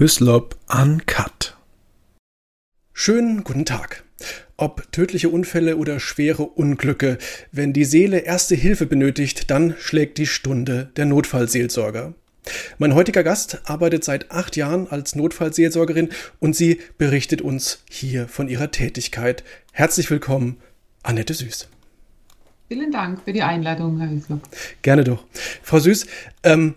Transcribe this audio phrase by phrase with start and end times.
[0.00, 1.58] Hyslop Uncut.
[2.94, 4.02] Schönen guten Tag.
[4.56, 7.18] Ob tödliche Unfälle oder schwere Unglücke,
[7.52, 12.14] wenn die Seele erste Hilfe benötigt, dann schlägt die Stunde der Notfallseelsorger.
[12.78, 16.08] Mein heutiger Gast arbeitet seit acht Jahren als Notfallseelsorgerin
[16.38, 19.44] und sie berichtet uns hier von ihrer Tätigkeit.
[19.70, 20.56] Herzlich willkommen,
[21.02, 21.68] Annette Süß.
[22.68, 24.40] Vielen Dank für die Einladung, Herr Hüsler.
[24.80, 25.26] Gerne doch.
[25.62, 26.06] Frau Süß,
[26.42, 26.76] ähm,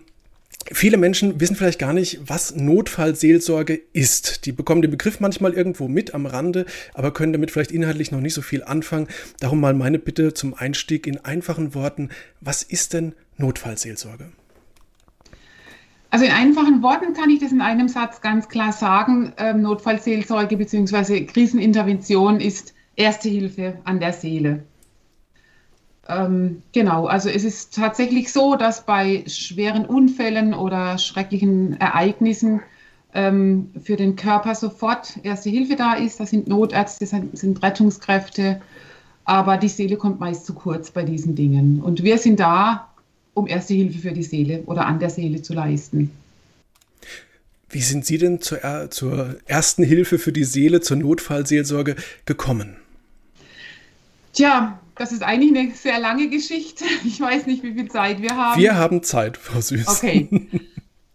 [0.72, 4.46] Viele Menschen wissen vielleicht gar nicht, was Notfallseelsorge ist.
[4.46, 6.64] Die bekommen den Begriff manchmal irgendwo mit am Rande,
[6.94, 9.08] aber können damit vielleicht inhaltlich noch nicht so viel anfangen.
[9.40, 12.08] Darum mal meine Bitte zum Einstieg in einfachen Worten.
[12.40, 14.32] Was ist denn Notfallseelsorge?
[16.10, 19.32] Also in einfachen Worten kann ich das in einem Satz ganz klar sagen.
[19.36, 21.24] Ähm, Notfallseelsorge bzw.
[21.24, 24.62] Krisenintervention ist Erste Hilfe an der Seele.
[26.08, 32.60] Ähm, genau, also es ist tatsächlich so, dass bei schweren Unfällen oder schrecklichen Ereignissen
[33.14, 36.20] ähm, für den Körper sofort Erste Hilfe da ist.
[36.20, 38.60] Das sind Notärzte, das sind Rettungskräfte,
[39.24, 41.80] aber die Seele kommt meist zu kurz bei diesen Dingen.
[41.80, 42.88] Und wir sind da,
[43.32, 46.10] um Erste Hilfe für die Seele oder an der Seele zu leisten.
[47.70, 52.76] Wie sind Sie denn zur, zur ersten Hilfe für die Seele, zur Notfallseelsorge gekommen?
[54.32, 56.84] Tja, das ist eigentlich eine sehr lange Geschichte.
[57.04, 58.60] Ich weiß nicht, wie viel Zeit wir haben.
[58.60, 59.88] Wir haben Zeit, Frau Süß.
[59.88, 60.48] Okay.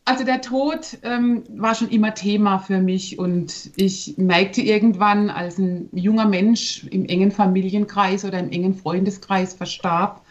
[0.06, 5.60] Also der Tod ähm, war schon immer Thema für mich und ich merkte irgendwann, als
[5.60, 10.26] ein junger Mensch im engen Familienkreis oder im engen Freundeskreis verstarb,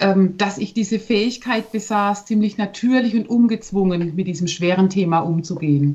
[0.00, 5.94] ähm, dass ich diese Fähigkeit besaß, ziemlich natürlich und ungezwungen mit diesem schweren Thema umzugehen.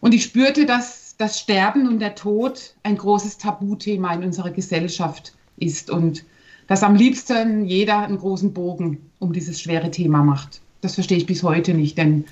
[0.00, 5.32] Und ich spürte, dass das Sterben und der Tod ein großes Tabuthema in unserer Gesellschaft
[5.62, 6.24] ist und
[6.66, 10.60] dass am liebsten jeder einen großen Bogen um dieses schwere Thema macht.
[10.80, 12.24] Das verstehe ich bis heute nicht, denn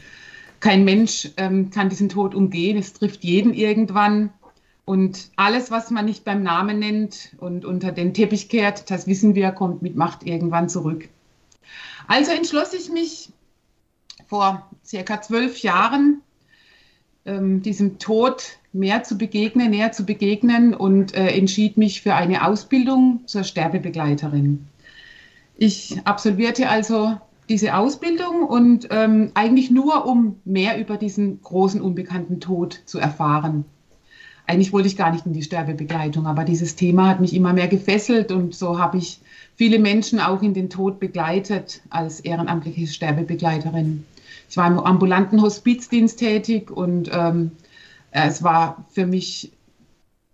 [0.60, 2.76] kein Mensch ähm, kann diesen Tod umgehen.
[2.76, 4.30] Es trifft jeden irgendwann.
[4.84, 9.34] Und alles, was man nicht beim Namen nennt und unter den Teppich kehrt, das wissen
[9.34, 11.08] wir, kommt mit Macht irgendwann zurück.
[12.08, 13.30] Also entschloss ich mich
[14.26, 16.22] vor circa zwölf Jahren,
[17.24, 22.46] ähm, diesem Tod mehr zu begegnen, näher zu begegnen und äh, entschied mich für eine
[22.46, 24.66] Ausbildung zur Sterbebegleiterin.
[25.56, 27.16] Ich absolvierte also
[27.48, 33.64] diese Ausbildung und ähm, eigentlich nur, um mehr über diesen großen unbekannten Tod zu erfahren.
[34.46, 37.68] Eigentlich wollte ich gar nicht in die Sterbebegleitung, aber dieses Thema hat mich immer mehr
[37.68, 39.20] gefesselt und so habe ich
[39.56, 44.04] viele Menschen auch in den Tod begleitet als ehrenamtliche Sterbebegleiterin.
[44.48, 47.69] Ich war im ambulanten Hospizdienst tätig und ähm, äh,
[48.10, 49.52] es war für mich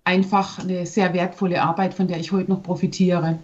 [0.05, 3.39] einfach eine sehr wertvolle Arbeit, von der ich heute noch profitiere.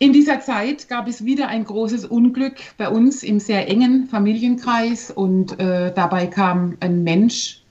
[0.00, 5.10] In dieser Zeit gab es wieder ein großes Unglück bei uns im sehr engen Familienkreis
[5.10, 7.62] und äh, dabei kam ein Mensch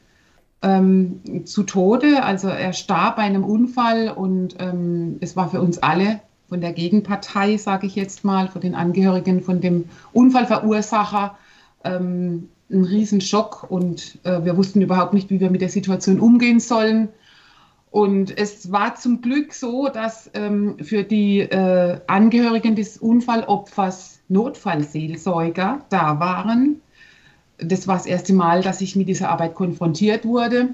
[0.61, 2.23] ähm, zu Tode.
[2.23, 6.73] Also er starb bei einem Unfall und ähm, es war für uns alle von der
[6.73, 11.38] Gegenpartei, sage ich jetzt mal, von den Angehörigen von dem Unfallverursacher
[11.84, 16.59] ähm, ein Riesenschock und äh, wir wussten überhaupt nicht, wie wir mit der Situation umgehen
[16.59, 17.09] sollen.
[17.91, 25.85] Und es war zum Glück so, dass ähm, für die äh, Angehörigen des Unfallopfers Notfallseelsorger
[25.89, 26.81] da waren.
[27.57, 30.69] Das war das erste Mal, dass ich mit dieser Arbeit konfrontiert wurde.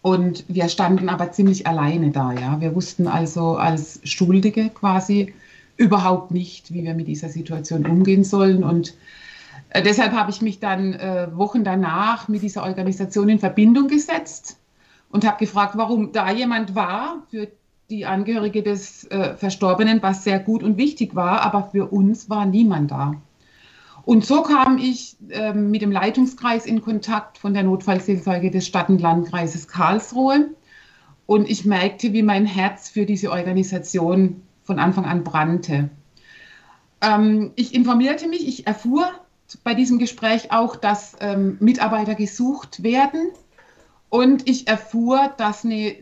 [0.00, 2.32] Und wir standen aber ziemlich alleine da.
[2.32, 2.60] Ja.
[2.60, 5.34] Wir wussten also als Schuldige quasi
[5.76, 8.64] überhaupt nicht, wie wir mit dieser Situation umgehen sollen.
[8.64, 8.94] Und
[9.74, 14.60] äh, deshalb habe ich mich dann äh, Wochen danach mit dieser Organisation in Verbindung gesetzt
[15.10, 17.48] und habe gefragt, warum da jemand war für
[17.90, 22.46] die Angehörige des äh, Verstorbenen, was sehr gut und wichtig war, aber für uns war
[22.46, 23.14] niemand da.
[24.04, 28.90] Und so kam ich äh, mit dem Leitungskreis in Kontakt von der Notfallseelsorge des Stadt-
[28.90, 30.50] und Landkreises Karlsruhe.
[31.26, 35.90] Und ich merkte, wie mein Herz für diese Organisation von Anfang an brannte.
[37.00, 39.10] Ähm, ich informierte mich, ich erfuhr
[39.62, 43.30] bei diesem Gespräch auch, dass ähm, Mitarbeiter gesucht werden.
[44.08, 45.96] Und ich erfuhr, dass eine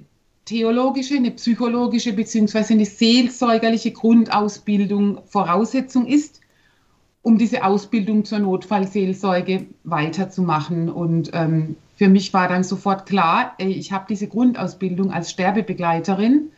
[0.45, 2.75] theologische, eine psychologische bzw.
[2.75, 6.41] eine seelsorgerliche Grundausbildung Voraussetzung ist,
[7.23, 10.89] um diese Ausbildung zur Notfallseelsorge weiterzumachen.
[10.89, 16.51] Und ähm, für mich war dann sofort klar, ich habe diese Grundausbildung als Sterbebegleiterin.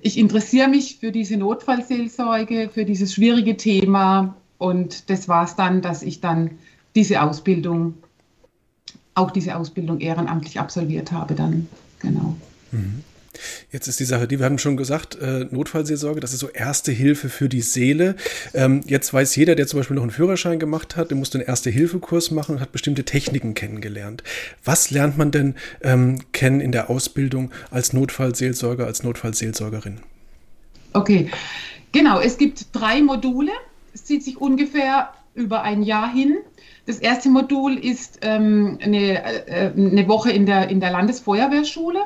[0.00, 5.80] Ich interessiere mich für diese Notfallseelsorge, für dieses schwierige Thema und das war es dann,
[5.80, 6.50] dass ich dann
[6.94, 7.94] diese Ausbildung,
[9.14, 11.66] auch diese Ausbildung ehrenamtlich absolviert habe dann,
[11.98, 12.36] genau.
[12.70, 13.02] Mhm.
[13.72, 16.92] Jetzt ist die Sache, die wir haben schon gesagt, äh, Notfallseelsorge, das ist so erste
[16.92, 18.16] Hilfe für die Seele.
[18.52, 21.46] Ähm, jetzt weiß jeder, der zum Beispiel noch einen Führerschein gemacht hat, der musste einen
[21.46, 24.22] Erste-Hilfe-Kurs machen und hat bestimmte Techniken kennengelernt.
[24.62, 30.00] Was lernt man denn ähm, kennen in der Ausbildung als Notfallseelsorger, als Notfallseelsorgerin?
[30.92, 31.30] Okay,
[31.92, 32.20] genau.
[32.20, 33.52] Es gibt drei Module.
[34.10, 36.38] Zieht sich ungefähr über ein Jahr hin.
[36.84, 42.00] Das erste Modul ist ähm, eine, äh, eine Woche in der, in der Landesfeuerwehrschule.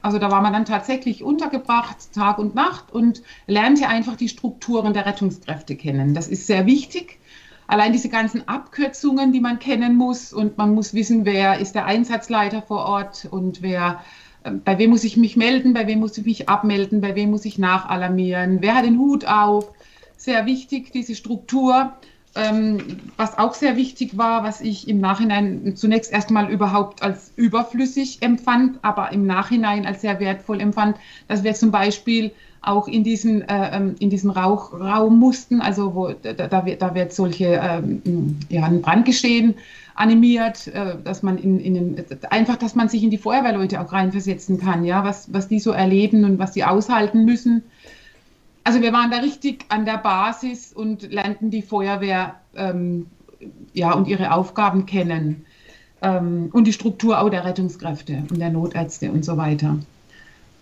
[0.00, 4.94] Also da war man dann tatsächlich untergebracht, Tag und Nacht und lernte einfach die Strukturen
[4.94, 6.14] der Rettungskräfte kennen.
[6.14, 7.18] Das ist sehr wichtig.
[7.66, 11.86] Allein diese ganzen Abkürzungen, die man kennen muss und man muss wissen, wer ist der
[11.86, 14.04] Einsatzleiter vor Ort und wer,
[14.44, 17.30] äh, bei wem muss ich mich melden, bei wem muss ich mich abmelden, bei wem
[17.32, 19.72] muss ich nachalarmieren, wer hat den Hut auf.
[20.18, 21.92] Sehr wichtig, diese Struktur.
[22.34, 22.78] Ähm,
[23.16, 28.78] was auch sehr wichtig war, was ich im Nachhinein zunächst erstmal überhaupt als überflüssig empfand,
[28.82, 33.76] aber im Nachhinein als sehr wertvoll empfand, dass wir zum Beispiel auch in diesen, äh,
[33.76, 38.64] ähm, in diesen Rauchraum mussten, also wo da, da, wird, da wird solche ähm, ja,
[38.64, 39.54] ein Brandgeschehen
[39.94, 43.92] animiert, äh, dass man in, in den, einfach, dass man sich in die Feuerwehrleute auch
[43.92, 47.62] reinversetzen kann, ja, was, was die so erleben und was die aushalten müssen
[48.68, 53.06] also wir waren da richtig an der Basis und lernten die Feuerwehr ähm,
[53.72, 55.46] ja, und ihre Aufgaben kennen
[56.02, 59.78] ähm, und die Struktur auch der Rettungskräfte und der Notärzte und so weiter.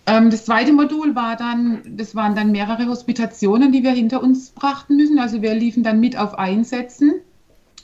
[0.05, 4.51] Ähm, das zweite Modul war dann, das waren dann mehrere Hospitationen, die wir hinter uns
[4.51, 5.19] brachten müssen.
[5.19, 7.11] Also wir liefen dann mit auf Einsätzen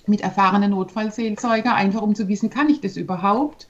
[0.05, 3.67] mit erfahrenen Notfallseelzeuger, einfach um zu wissen, kann ich das überhaupt?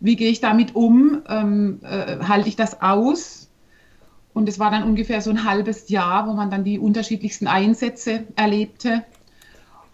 [0.00, 1.22] Wie gehe ich damit um?
[1.28, 3.43] Ähm, äh, halte ich das aus?
[4.34, 8.24] Und es war dann ungefähr so ein halbes Jahr, wo man dann die unterschiedlichsten Einsätze
[8.34, 9.04] erlebte.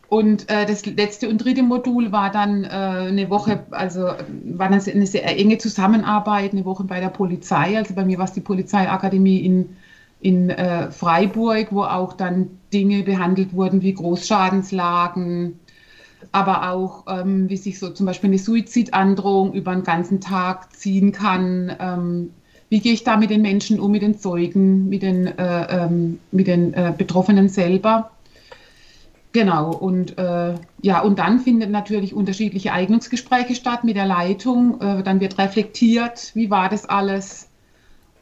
[0.08, 4.80] Und äh, das letzte und dritte Modul war dann äh, eine Woche, also war dann
[4.80, 7.76] eine sehr enge Zusammenarbeit, eine Woche bei der Polizei.
[7.76, 9.76] Also bei mir war es die Polizeiakademie in,
[10.20, 15.60] in äh, Freiburg, wo auch dann Dinge behandelt wurden wie Großschadenslagen,
[16.32, 21.12] aber auch ähm, wie sich so zum Beispiel eine Suizidandrohung über einen ganzen Tag ziehen
[21.12, 22.30] kann, ähm,
[22.70, 26.20] wie gehe ich da mit den Menschen um, mit den Zeugen, mit den, äh, ähm,
[26.30, 28.12] mit den äh, Betroffenen selber.
[29.32, 34.80] Genau, und äh, ja, und dann finden natürlich unterschiedliche Eignungsgespräche statt mit der Leitung.
[34.80, 37.48] Äh, dann wird reflektiert, wie war das alles.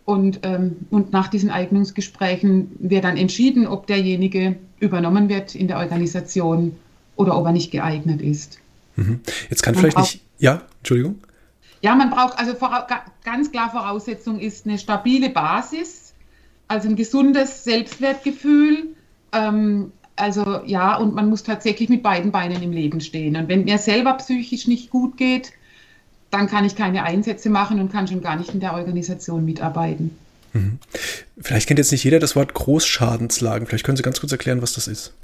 [0.05, 5.79] Und, ähm, und nach diesen Eignungsgesprächen wird dann entschieden, ob derjenige übernommen wird in der
[5.79, 6.77] Organisation
[7.17, 8.59] oder ob er nicht geeignet ist.
[8.97, 9.21] Mhm.
[9.51, 10.21] Jetzt kann vielleicht nicht.
[10.39, 11.17] Ja, Entschuldigung.
[11.81, 12.55] Ja, man braucht also
[13.25, 16.13] ganz klar Voraussetzung ist eine stabile Basis,
[16.67, 18.89] also ein gesundes Selbstwertgefühl.
[19.33, 23.37] Ähm, also ja, und man muss tatsächlich mit beiden Beinen im Leben stehen.
[23.37, 25.53] Und wenn mir selber psychisch nicht gut geht,
[26.31, 30.19] dann kann ich keine Einsätze machen und kann schon gar nicht in der Organisation mitarbeiten.
[30.53, 30.79] Mhm.
[31.41, 33.67] Vielleicht kennt jetzt nicht jeder das Wort Großschadenslagen.
[33.67, 35.15] Vielleicht können Sie ganz kurz erklären, was das ist.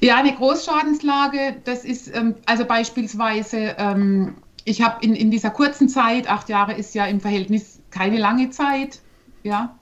[0.00, 4.34] Ja, eine Großschadenslage, das ist ähm, also beispielsweise ähm,
[4.64, 8.50] ich habe in, in dieser kurzen Zeit, acht Jahre ist ja im Verhältnis keine lange
[8.50, 9.00] Zeit,
[9.42, 9.76] ja,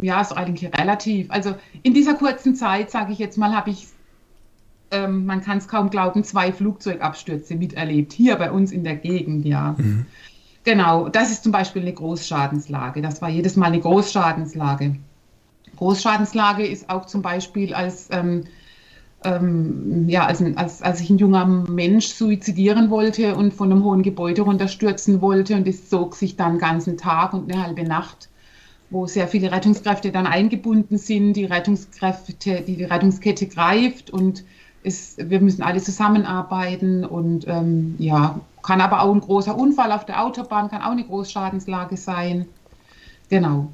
[0.00, 1.30] ja, ist eigentlich relativ.
[1.30, 3.88] Also in dieser kurzen Zeit, sage ich jetzt mal, habe ich,
[4.90, 9.46] ähm, man kann es kaum glauben, zwei Flugzeugabstürze miterlebt, hier bei uns in der Gegend,
[9.46, 9.74] ja.
[9.78, 10.06] Mhm.
[10.64, 13.00] Genau, das ist zum Beispiel eine Großschadenslage.
[13.00, 14.96] Das war jedes Mal eine Großschadenslage.
[15.76, 18.44] Großschadenslage ist auch zum Beispiel als ähm,
[19.26, 24.02] ähm, ja, als, als, als ich ein junger Mensch suizidieren wollte und von einem hohen
[24.02, 28.28] Gebäude runterstürzen wollte und es zog sich dann einen ganzen Tag und eine halbe Nacht,
[28.90, 34.44] wo sehr viele Rettungskräfte dann eingebunden sind, die Rettungskräfte, die, die Rettungskette greift und
[34.84, 40.06] es, wir müssen alle zusammenarbeiten und ähm, ja, kann aber auch ein großer Unfall auf
[40.06, 42.46] der Autobahn, kann auch eine Großschadenslage sein.
[43.28, 43.68] Genau.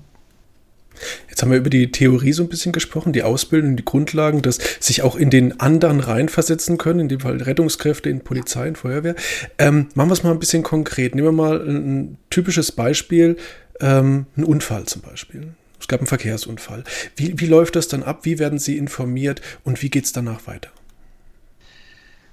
[1.29, 4.59] Jetzt haben wir über die Theorie so ein bisschen gesprochen, die Ausbildung, die Grundlagen, dass
[4.81, 9.15] sich auch in den anderen reinversetzen können, in dem Fall Rettungskräfte, in Polizei und Feuerwehr.
[9.59, 11.15] Ähm, machen wir es mal ein bisschen konkret.
[11.15, 13.37] Nehmen wir mal ein, typisches Beispiel,
[13.81, 15.55] ähm, ein Unfall zum Beispiel.
[15.79, 16.85] Es gab einen Verkehrsunfall.
[17.17, 18.21] Wie, wie läuft das dann ab?
[18.23, 20.71] Wie werden Sie informiert und wie geht es danach weiter?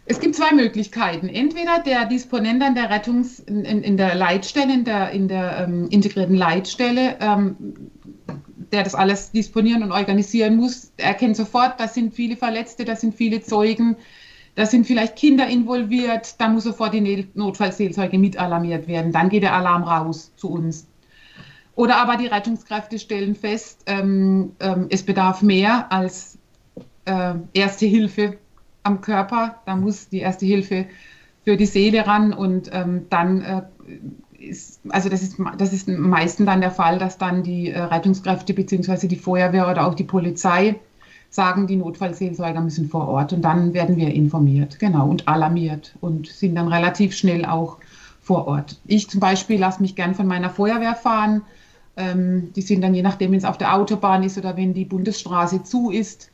[0.06, 1.30] Es gibt zwei Möglichkeiten.
[1.30, 5.88] Entweder der Disponent an der Rettungs-, in, in, der Leitstelle, in der, in der ähm,
[5.92, 7.56] integrierten Leitstelle, ähm,
[8.72, 13.16] der das alles disponieren und organisieren muss, erkennt sofort, das sind viele Verletzte, das sind
[13.16, 13.96] viele Zeugen,
[14.56, 19.12] da sind vielleicht Kinder involviert, da muss sofort die Notfallseelsorge mit alarmiert werden.
[19.12, 20.88] Dann geht der Alarm raus zu uns.
[21.76, 26.38] Oder aber die Rettungskräfte stellen fest, ähm, ähm, es bedarf mehr als
[27.06, 28.38] äh, erste Hilfe
[28.84, 29.62] am Körper.
[29.66, 30.88] Da muss die erste Hilfe
[31.46, 33.62] für die Seele ran und ähm, dann äh,
[34.50, 38.54] ist, also das ist, das ist meistens dann der Fall, dass dann die äh, Rettungskräfte
[38.54, 39.08] bzw.
[39.08, 40.76] die Feuerwehr oder auch die Polizei
[41.30, 46.28] sagen, die Notfallseelsorger müssen vor Ort und dann werden wir informiert, genau, und alarmiert und
[46.28, 47.78] sind dann relativ schnell auch
[48.22, 48.80] vor Ort.
[48.86, 51.44] Ich zum Beispiel lasse mich gern von meiner Feuerwehr fahren.
[51.98, 54.86] Ähm, die sind dann je nachdem, wenn es auf der Autobahn ist oder wenn die
[54.86, 56.32] Bundesstraße zu ist,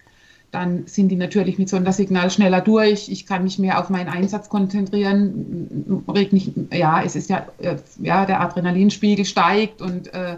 [0.55, 3.09] dann sind die natürlich mit Sondersignal schneller durch.
[3.09, 6.01] Ich kann mich mehr auf meinen Einsatz konzentrieren.
[6.31, 10.37] Nicht, ja, es ist ja, äh, ja, der Adrenalinspiegel steigt und äh,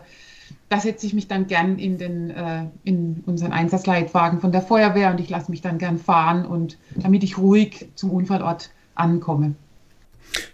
[0.69, 5.12] da setze ich mich dann gern in, den, äh, in unseren Einsatzleitwagen von der Feuerwehr
[5.12, 9.53] und ich lasse mich dann gern fahren und damit ich ruhig zum Unfallort ankomme.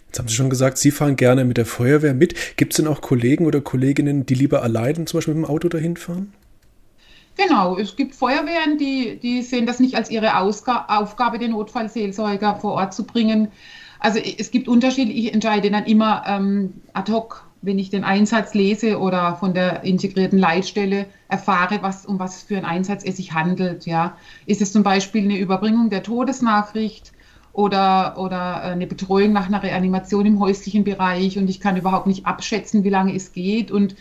[0.08, 2.34] Jetzt haben Sie schon gesagt, Sie fahren gerne mit der Feuerwehr mit.
[2.58, 5.70] Gibt es denn auch Kollegen oder Kolleginnen, die lieber allein zum Beispiel mit dem Auto
[5.70, 6.34] dahin fahren?
[7.36, 12.56] Genau, es gibt Feuerwehren, die, die sehen das nicht als ihre Ausga Aufgabe, den Notfallseelsorger
[12.56, 13.48] vor Ort zu bringen.
[13.98, 15.10] Also es gibt Unterschiede.
[15.10, 19.82] Ich entscheide dann immer ähm, ad hoc, wenn ich den Einsatz lese oder von der
[19.82, 23.86] integrierten Leitstelle erfahre, was, um was für einen Einsatz es sich handelt.
[23.86, 24.16] Ja.
[24.46, 27.12] Ist es zum Beispiel eine Überbringung der Todesnachricht
[27.52, 32.26] oder, oder eine Betreuung nach einer Reanimation im häuslichen Bereich und ich kann überhaupt nicht
[32.26, 33.96] abschätzen, wie lange es geht und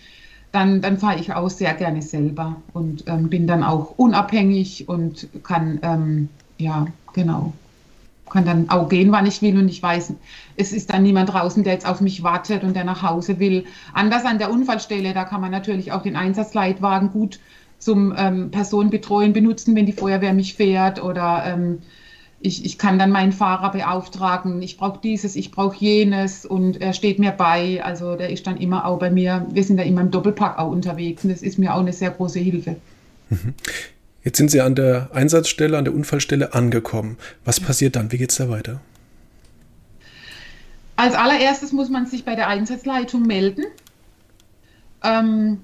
[0.53, 5.27] dann, dann fahre ich auch sehr gerne selber und ähm, bin dann auch unabhängig und
[5.43, 6.29] kann, ähm,
[6.59, 7.53] ja, genau,
[8.29, 10.13] kann dann auch gehen, wann ich will und ich weiß,
[10.55, 13.65] es ist dann niemand draußen, der jetzt auf mich wartet und der nach Hause will.
[13.93, 17.39] Anders an der Unfallstelle, da kann man natürlich auch den Einsatzleitwagen gut
[17.79, 21.79] zum ähm, Personenbetreuen benutzen, wenn die Feuerwehr mich fährt oder ähm,
[22.43, 26.91] ich, ich kann dann meinen Fahrer beauftragen, ich brauche dieses, ich brauche jenes und er
[26.93, 27.81] steht mir bei.
[27.83, 29.47] Also der ist dann immer auch bei mir.
[29.51, 32.11] Wir sind da immer im Doppelpack auch unterwegs und das ist mir auch eine sehr
[32.11, 32.75] große Hilfe.
[33.29, 33.53] Mhm.
[34.25, 37.17] Jetzt sind Sie an der Einsatzstelle, an der Unfallstelle angekommen.
[37.45, 38.11] Was passiert dann?
[38.11, 38.81] Wie geht es da weiter?
[40.97, 43.63] Als allererstes muss man sich bei der Einsatzleitung melden.
[45.03, 45.59] Ähm,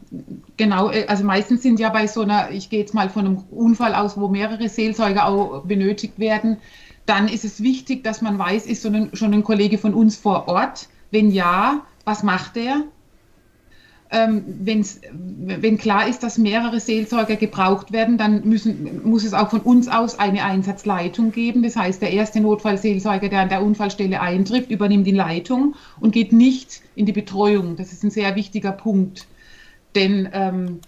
[0.58, 3.38] genau, äh, also meistens sind ja bei so einer, ich gehe jetzt mal von einem
[3.51, 6.58] Unfall aus, wo mehrere Seelsorger auch benötigt werden,
[7.05, 10.17] dann ist es wichtig, dass man weiß, ist so ein, schon ein Kollege von uns
[10.17, 10.89] vor Ort?
[11.10, 12.84] Wenn ja, was macht er?
[14.12, 19.60] Ähm, wenn klar ist, dass mehrere Seelsorger gebraucht werden, dann müssen, muss es auch von
[19.60, 21.62] uns aus eine Einsatzleitung geben.
[21.62, 26.34] Das heißt, der erste Notfallseelsorger, der an der Unfallstelle eintrifft, übernimmt die Leitung und geht
[26.34, 27.75] nicht in die Betreuung.
[27.75, 29.28] Das ist ein sehr wichtiger Punkt.
[29.94, 30.80] Denn ähm,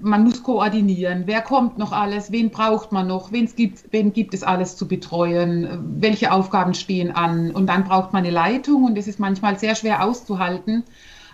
[0.00, 1.24] man muss koordinieren.
[1.26, 2.30] Wer kommt noch alles?
[2.30, 3.32] Wen braucht man noch?
[3.32, 5.96] Wen gibt, wen gibt es alles zu betreuen?
[5.98, 7.50] Welche Aufgaben stehen an?
[7.50, 10.84] Und dann braucht man eine Leitung und es ist manchmal sehr schwer auszuhalten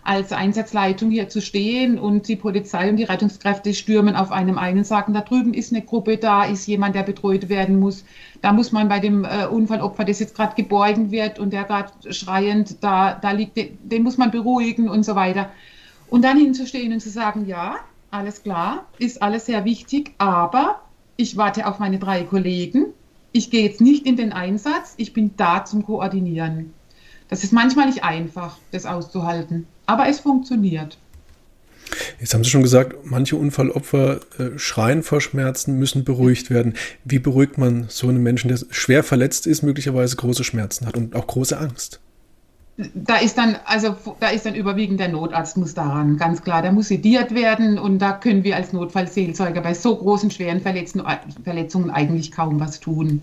[0.02, 4.78] als Einsatzleitung hier zu stehen und die Polizei und die Rettungskräfte stürmen auf einem ein
[4.78, 8.04] und sagen, da drüben ist eine Gruppe, da ist jemand, der betreut werden muss.
[8.40, 11.92] Da muss man bei dem äh, Unfallopfer, das jetzt gerade geborgen wird und der gerade
[12.12, 15.50] schreiend da, da liegt, den, den muss man beruhigen und so weiter.
[16.08, 17.76] Und dann hinzustehen und zu sagen, ja,
[18.10, 20.80] alles klar, ist alles sehr wichtig, aber
[21.16, 22.86] ich warte auf meine drei Kollegen.
[23.32, 26.72] Ich gehe jetzt nicht in den Einsatz, ich bin da zum Koordinieren.
[27.28, 30.98] Das ist manchmal nicht einfach, das auszuhalten, aber es funktioniert.
[32.20, 36.74] Jetzt haben Sie schon gesagt, manche Unfallopfer äh, schreien vor Schmerzen, müssen beruhigt werden.
[37.04, 41.16] Wie beruhigt man so einen Menschen, der schwer verletzt ist, möglicherweise große Schmerzen hat und
[41.16, 42.00] auch große Angst?
[42.94, 46.60] Da ist dann, also da ist dann überwiegend der Notarzt muss daran, ganz klar.
[46.60, 51.90] Der muss sediert werden und da können wir als Notfallseelsorger bei so großen, schweren Verletzungen
[51.90, 53.22] eigentlich kaum was tun.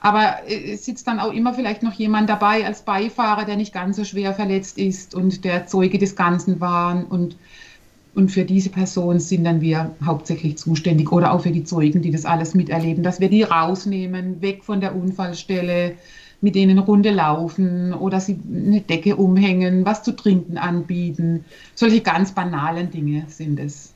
[0.00, 3.96] Aber es sitzt dann auch immer vielleicht noch jemand dabei als Beifahrer, der nicht ganz
[3.96, 7.04] so schwer verletzt ist und der Zeuge des Ganzen war.
[7.10, 7.36] Und,
[8.14, 12.10] und für diese Person sind dann wir hauptsächlich zuständig oder auch für die Zeugen, die
[12.10, 15.96] das alles miterleben, dass wir die rausnehmen, weg von der Unfallstelle,
[16.40, 21.44] mit denen Runde laufen oder sie eine Decke umhängen, was zu trinken anbieten.
[21.74, 23.92] Solche ganz banalen Dinge sind es.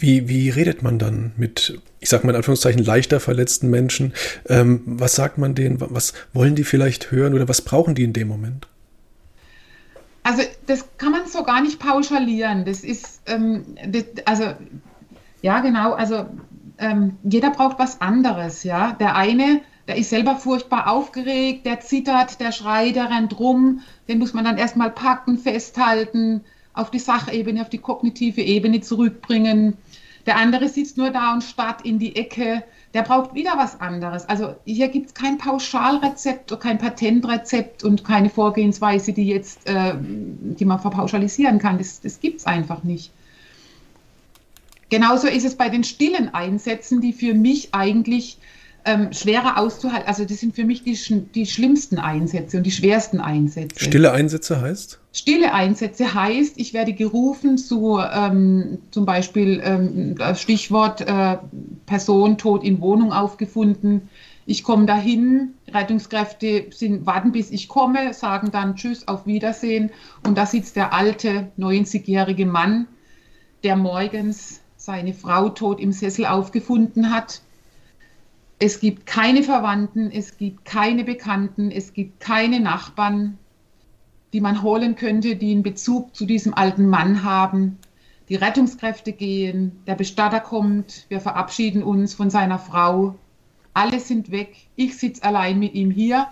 [0.00, 4.14] Wie, wie redet man dann mit, ich sag mal in Anführungszeichen, leichter verletzten Menschen?
[4.48, 5.78] Ähm, was sagt man denen?
[5.80, 8.66] Was wollen die vielleicht hören oder was brauchen die in dem Moment?
[10.22, 12.64] Also das kann man so gar nicht pauschalieren.
[12.64, 14.54] Das ist, ähm, das, also
[15.42, 16.26] ja genau, also
[16.78, 18.64] ähm, jeder braucht was anderes.
[18.64, 23.82] Ja, der eine, der ist selber furchtbar aufgeregt, der zittert, der schreit, der rennt rum.
[24.08, 26.42] Den muss man dann erstmal packen, festhalten,
[26.72, 29.76] auf die Sachebene, auf die kognitive Ebene zurückbringen.
[30.26, 32.62] Der andere sitzt nur da und starrt in die Ecke.
[32.94, 34.28] Der braucht wieder was anderes.
[34.28, 40.64] Also hier gibt es kein Pauschalrezept, kein Patentrezept und keine Vorgehensweise, die jetzt, äh, die
[40.64, 41.78] man verpauschalisieren kann.
[41.78, 43.12] Das, das gibt es einfach nicht.
[44.90, 48.38] Genauso ist es bei den stillen Einsätzen, die für mich eigentlich
[48.84, 50.08] ähm, schwerer auszuhalten.
[50.08, 50.98] Also das sind für mich die,
[51.34, 53.84] die schlimmsten Einsätze und die schwersten Einsätze.
[53.84, 54.99] Stille Einsätze heißt?
[55.12, 61.38] Stille Einsätze heißt, ich werde gerufen zu ähm, zum Beispiel ähm, Stichwort äh,
[61.86, 64.08] Person tot in Wohnung aufgefunden.
[64.46, 69.90] Ich komme dahin, Rettungskräfte sind, warten bis ich komme, sagen dann Tschüss, auf Wiedersehen.
[70.24, 72.86] Und da sitzt der alte 90-jährige Mann,
[73.64, 77.42] der morgens seine Frau tot im Sessel aufgefunden hat
[78.62, 83.38] es gibt keine Verwandten, es gibt keine Bekannten, es gibt keine Nachbarn,
[84.32, 87.78] die man holen könnte, die einen Bezug zu diesem alten Mann haben.
[88.28, 93.16] Die Rettungskräfte gehen, der Bestatter kommt, wir verabschieden uns von seiner Frau.
[93.74, 94.54] Alle sind weg.
[94.76, 96.28] Ich sitze allein mit ihm hier.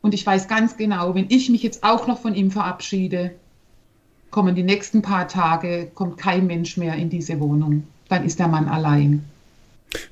[0.00, 3.32] Und ich weiß ganz genau, wenn ich mich jetzt auch noch von ihm verabschiede,
[4.30, 7.84] kommen die nächsten paar Tage, kommt kein Mensch mehr in diese Wohnung.
[8.08, 9.24] Dann ist der Mann allein.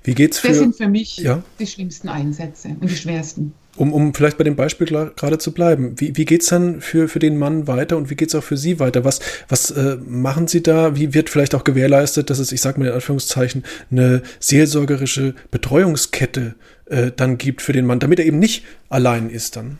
[0.03, 1.43] Wie geht's für, das sind für mich ja?
[1.59, 3.55] die schlimmsten Einsätze und die schwersten.
[3.77, 7.09] Um, um vielleicht bei dem Beispiel gerade zu bleiben, wie, wie geht es dann für,
[7.09, 9.05] für den Mann weiter und wie geht es auch für Sie weiter?
[9.05, 10.97] Was, was äh, machen Sie da?
[10.97, 16.55] Wie wird vielleicht auch gewährleistet, dass es, ich sage mal in Anführungszeichen, eine seelsorgerische Betreuungskette
[16.87, 19.79] äh, dann gibt für den Mann, damit er eben nicht allein ist dann?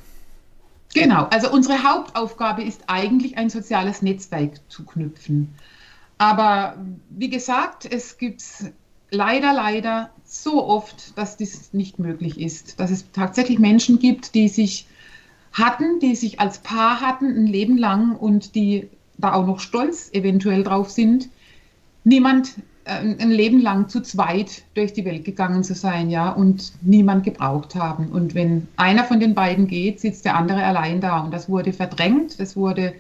[0.95, 5.55] Genau, also unsere Hauptaufgabe ist eigentlich ein soziales Netzwerk zu knüpfen.
[6.19, 6.77] Aber
[7.11, 8.43] wie gesagt, es gibt
[9.11, 12.81] leider, leider so oft, dass das nicht möglich ist.
[12.81, 14.87] Dass es tatsächlich Menschen gibt, die sich
[15.53, 20.11] hatten, die sich als Paar hatten, ein Leben lang und die da auch noch stolz
[20.13, 21.29] eventuell drauf sind,
[22.05, 26.73] niemand äh, ein Leben lang zu zweit durch die Welt gegangen zu sein, ja, und
[26.83, 28.09] niemand gebraucht haben.
[28.09, 31.21] Und wenn einer von den beiden geht, sitzt der andere allein da.
[31.21, 32.95] Und das wurde verdrängt, das wurde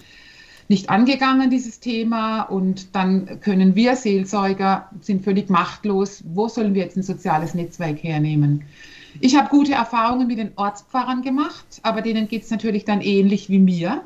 [0.68, 2.42] nicht angegangen, dieses Thema.
[2.42, 6.24] Und dann können wir Seelsorger, sind völlig machtlos.
[6.26, 8.64] Wo sollen wir jetzt ein soziales Netzwerk hernehmen?
[9.20, 13.48] Ich habe gute Erfahrungen mit den Ortspfarrern gemacht, aber denen geht es natürlich dann ähnlich
[13.48, 14.02] wie mir.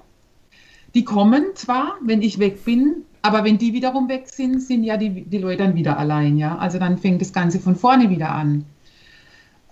[0.95, 4.97] Die kommen zwar, wenn ich weg bin, aber wenn die wiederum weg sind, sind ja
[4.97, 6.37] die, die Leute dann wieder allein.
[6.37, 6.59] Ja?
[6.59, 8.65] Also dann fängt das Ganze von vorne wieder an.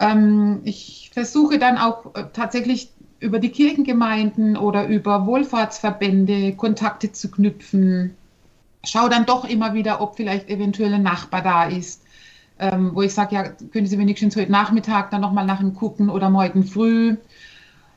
[0.00, 7.30] Ähm, ich versuche dann auch äh, tatsächlich über die Kirchengemeinden oder über Wohlfahrtsverbände Kontakte zu
[7.30, 8.14] knüpfen.
[8.84, 12.02] Schau dann doch immer wieder, ob vielleicht eventuell ein Nachbar da ist,
[12.58, 16.10] ähm, wo ich sage, ja, können Sie wenigstens heute Nachmittag dann nochmal nach ihm gucken
[16.10, 17.16] oder morgen früh.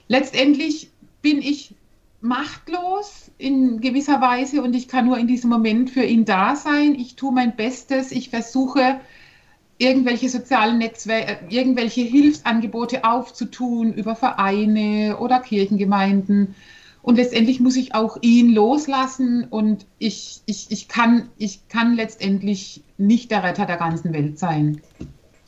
[0.07, 0.89] Letztendlich
[1.21, 1.75] bin ich
[2.19, 6.95] machtlos in gewisser Weise und ich kann nur in diesem Moment für ihn da sein.
[6.95, 8.99] Ich tue mein Bestes, ich versuche
[9.81, 16.55] irgendwelche sozialen Netzwerke, äh, irgendwelche Hilfsangebote aufzutun über Vereine oder Kirchengemeinden.
[17.01, 22.83] Und letztendlich muss ich auch ihn loslassen und ich, ich, ich, kann, ich kann letztendlich
[22.99, 24.81] nicht der Retter der ganzen Welt sein.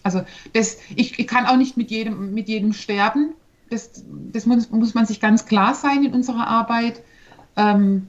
[0.01, 3.35] Also das, ich, ich kann auch nicht mit jedem, mit jedem sterben.
[3.69, 7.03] Das, das muss, muss man sich ganz klar sein in unserer Arbeit.
[7.55, 8.07] Ähm,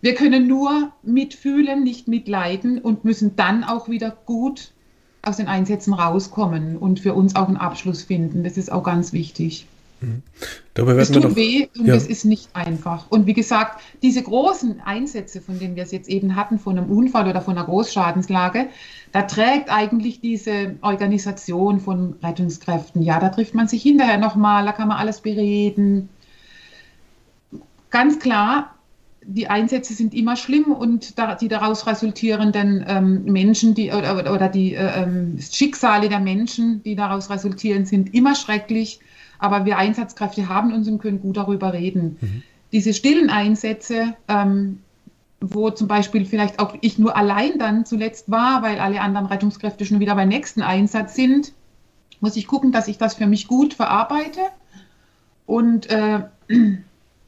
[0.00, 4.72] wir können nur mitfühlen, nicht mitleiden und müssen dann auch wieder gut
[5.22, 8.42] aus den Einsätzen rauskommen und für uns auch einen Abschluss finden.
[8.42, 9.66] Das ist auch ganz wichtig.
[10.02, 10.22] Mhm.
[10.98, 11.94] es tut noch, weh und ja.
[11.94, 13.06] es ist nicht einfach.
[13.08, 16.90] Und wie gesagt, diese großen Einsätze, von denen wir es jetzt eben hatten, von einem
[16.90, 18.66] Unfall oder von einer Großschadenslage,
[19.12, 23.02] da trägt eigentlich diese Organisation von Rettungskräften.
[23.02, 26.08] Ja, da trifft man sich hinterher nochmal, da kann man alles bereden.
[27.90, 28.74] Ganz klar,
[29.24, 34.48] die Einsätze sind immer schlimm und da, die daraus resultierenden ähm, Menschen die, oder, oder
[34.48, 39.00] die äh, ähm, Schicksale der Menschen, die daraus resultieren, sind immer schrecklich.
[39.38, 42.16] Aber wir Einsatzkräfte haben uns und können gut darüber reden.
[42.20, 42.42] Mhm.
[42.72, 44.80] Diese stillen Einsätze, ähm,
[45.40, 49.84] wo zum Beispiel vielleicht auch ich nur allein dann zuletzt war, weil alle anderen Rettungskräfte
[49.84, 51.52] schon wieder beim nächsten Einsatz sind,
[52.20, 54.40] muss ich gucken, dass ich das für mich gut verarbeite
[55.46, 56.20] und äh,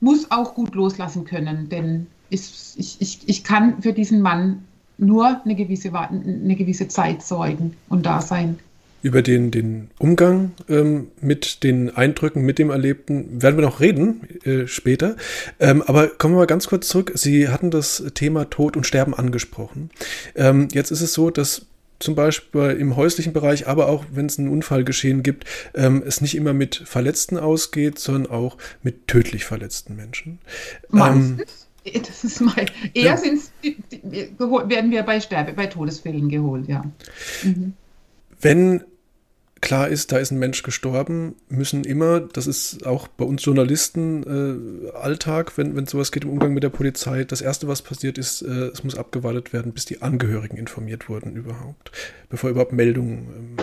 [0.05, 4.65] muss auch gut loslassen können, denn ich, ich, ich, ich kann für diesen Mann
[4.99, 8.59] nur eine gewisse, eine gewisse Zeit sorgen und da sein.
[9.03, 14.23] Über den, den Umgang ähm, mit den Eindrücken, mit dem Erlebten werden wir noch reden
[14.45, 15.17] äh, später.
[15.59, 17.13] Ähm, aber kommen wir mal ganz kurz zurück.
[17.15, 19.91] Sie hatten das Thema Tod und Sterben angesprochen.
[20.35, 21.67] Ähm, jetzt ist es so, dass
[22.05, 26.21] zum Beispiel im häuslichen Bereich, aber auch wenn es einen Unfall geschehen gibt, ähm, es
[26.21, 30.39] nicht immer mit Verletzten ausgeht, sondern auch mit tödlich verletzten Menschen.
[30.93, 31.41] Ähm,
[32.07, 33.17] das ist mal, eher ja.
[33.17, 36.85] sind's, werden wir bei Sterbe, bei Todesfällen geholt, ja.
[37.43, 37.73] Mhm.
[38.39, 38.85] Wenn
[39.61, 44.87] klar ist, da ist ein Mensch gestorben, müssen immer, das ist auch bei uns Journalisten
[44.87, 48.19] äh, Alltag, wenn es sowas geht im Umgang mit der Polizei, das Erste, was passiert
[48.19, 51.93] ist, äh, es muss abgewartet werden, bis die Angehörigen informiert wurden überhaupt,
[52.29, 53.57] bevor überhaupt Meldungen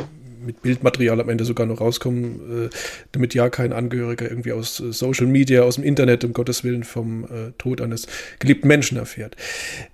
[0.44, 2.70] mit Bildmaterial am Ende sogar noch rauskommen, äh,
[3.12, 6.84] damit ja kein Angehöriger irgendwie aus äh, Social Media, aus dem Internet, um Gottes Willen,
[6.84, 8.08] vom äh, Tod eines
[8.40, 9.36] geliebten Menschen erfährt.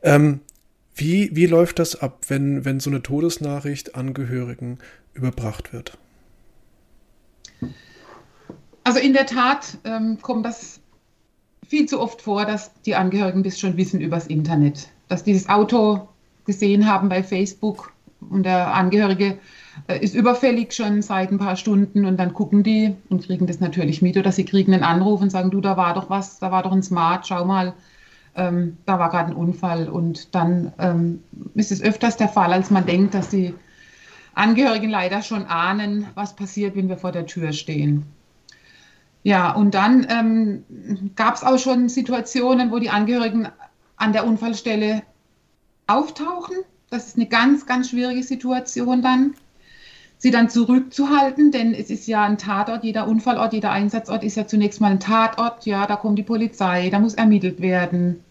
[0.04, 0.40] Ähm,
[0.96, 4.80] wie, wie läuft das ab, wenn, wenn so eine Todesnachricht Angehörigen
[5.18, 5.98] überbracht wird?
[8.84, 10.80] Also in der Tat ähm, kommt das
[11.68, 14.88] viel zu oft vor, dass die Angehörigen das schon wissen übers Internet.
[15.10, 16.08] Dass dieses Auto
[16.46, 17.92] gesehen haben bei Facebook
[18.30, 19.38] und der Angehörige
[19.88, 23.60] äh, ist überfällig schon seit ein paar Stunden und dann gucken die und kriegen das
[23.60, 26.52] natürlich mit oder sie kriegen einen Anruf und sagen, du, da war doch was, da
[26.52, 27.74] war doch ein Smart, schau mal,
[28.36, 31.22] ähm, da war gerade ein Unfall und dann ähm,
[31.56, 33.54] ist es öfters der Fall, als man denkt, dass die
[34.38, 38.06] Angehörigen leider schon ahnen, was passiert, wenn wir vor der Tür stehen.
[39.24, 43.50] Ja, und dann ähm, gab es auch schon Situationen, wo die Angehörigen
[43.98, 45.04] an der Unfallstelle
[45.88, 46.56] auftauchen.
[46.90, 49.34] Das ist eine ganz, ganz schwierige Situation dann.
[50.20, 54.48] Sie dann zurückzuhalten, denn es ist ja ein Tatort, jeder Unfallort, jeder Einsatzort ist ja
[54.48, 55.66] zunächst mal ein Tatort.
[55.66, 58.24] Ja, da kommt die Polizei, da muss ermittelt werden.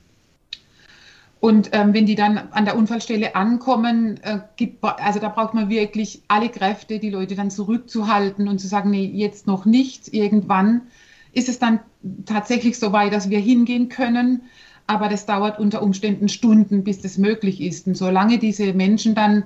[1.46, 5.68] Und ähm, wenn die dann an der Unfallstelle ankommen, äh, gibt, also da braucht man
[5.68, 10.12] wirklich alle Kräfte, die Leute dann zurückzuhalten und zu sagen, nee, jetzt noch nicht.
[10.12, 10.88] Irgendwann
[11.32, 11.78] ist es dann
[12.24, 14.42] tatsächlich so weit, dass wir hingehen können.
[14.88, 17.86] Aber das dauert unter Umständen Stunden, bis das möglich ist.
[17.86, 19.44] Und solange diese Menschen dann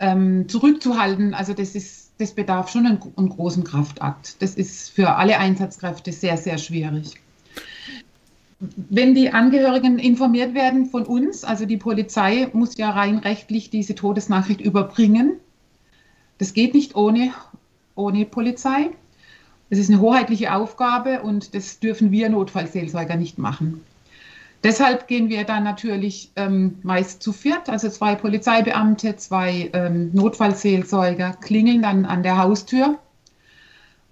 [0.00, 4.42] ähm, zurückzuhalten, also das ist, das bedarf schon einen, einen großen Kraftakt.
[4.42, 7.14] Das ist für alle Einsatzkräfte sehr, sehr schwierig
[8.60, 13.94] wenn die Angehörigen informiert werden von uns, also die Polizei muss ja rein rechtlich diese
[13.94, 15.34] Todesnachricht überbringen.
[16.38, 17.32] Das geht nicht ohne,
[17.94, 18.90] ohne Polizei.
[19.70, 23.80] Das ist eine hoheitliche Aufgabe und das dürfen wir Notfallseelsorger nicht machen.
[24.64, 31.34] Deshalb gehen wir dann natürlich ähm, meist zu viert, also zwei Polizeibeamte, zwei ähm, Notfallseelsorger
[31.40, 32.98] klingeln dann an der Haustür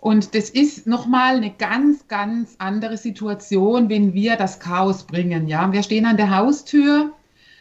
[0.06, 5.48] und das ist nochmal eine ganz, ganz andere Situation, wenn wir das Chaos bringen.
[5.48, 7.10] Ja, wir stehen an der Haustür.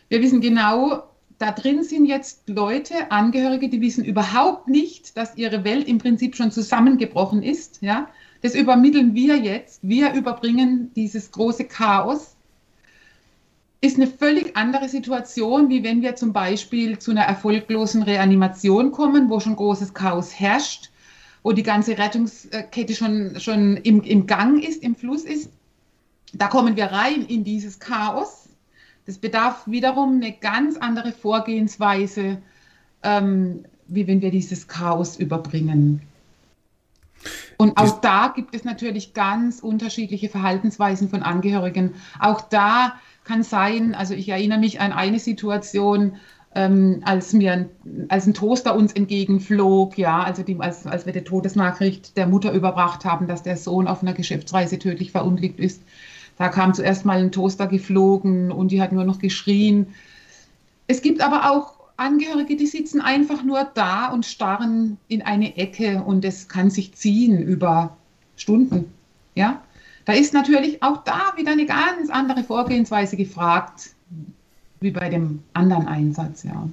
[0.09, 1.05] Wir wissen genau,
[1.39, 6.35] da drin sind jetzt Leute, Angehörige, die wissen überhaupt nicht, dass ihre Welt im Prinzip
[6.35, 7.81] schon zusammengebrochen ist.
[7.81, 8.09] Ja,
[8.43, 9.79] das übermitteln wir jetzt.
[9.81, 12.35] Wir überbringen dieses große Chaos.
[13.81, 19.31] Ist eine völlig andere Situation, wie wenn wir zum Beispiel zu einer erfolglosen Reanimation kommen,
[19.31, 20.91] wo schon großes Chaos herrscht
[21.45, 25.51] wo die ganze Rettungskette schon, schon im, im Gang ist, im Fluss ist.
[26.33, 28.49] Da kommen wir rein in dieses Chaos.
[29.05, 32.39] Das bedarf wiederum eine ganz andere Vorgehensweise,
[33.03, 36.01] ähm, wie wenn wir dieses Chaos überbringen.
[37.57, 41.93] Und auch da gibt es natürlich ganz unterschiedliche Verhaltensweisen von Angehörigen.
[42.19, 46.15] Auch da kann sein, also ich erinnere mich an eine Situation,
[46.55, 47.69] ähm, als mir
[48.07, 52.53] als ein Toaster uns entgegenflog, ja, also die, als, als wir die Todesnachricht der Mutter
[52.53, 55.83] überbracht haben, dass der Sohn auf einer Geschäftsreise tödlich verunglückt ist.
[56.37, 59.87] Da kam zuerst mal ein Toaster geflogen und die hat nur noch geschrien.
[60.87, 66.03] Es gibt aber auch Angehörige, die sitzen einfach nur da und starren in eine Ecke
[66.03, 67.95] und es kann sich ziehen über
[68.35, 68.91] Stunden.
[69.33, 69.61] Ja,
[70.05, 73.95] da ist natürlich auch da wieder eine ganz andere Vorgehensweise gefragt
[74.85, 76.69] wie bei dem anderen Einsatz, ja.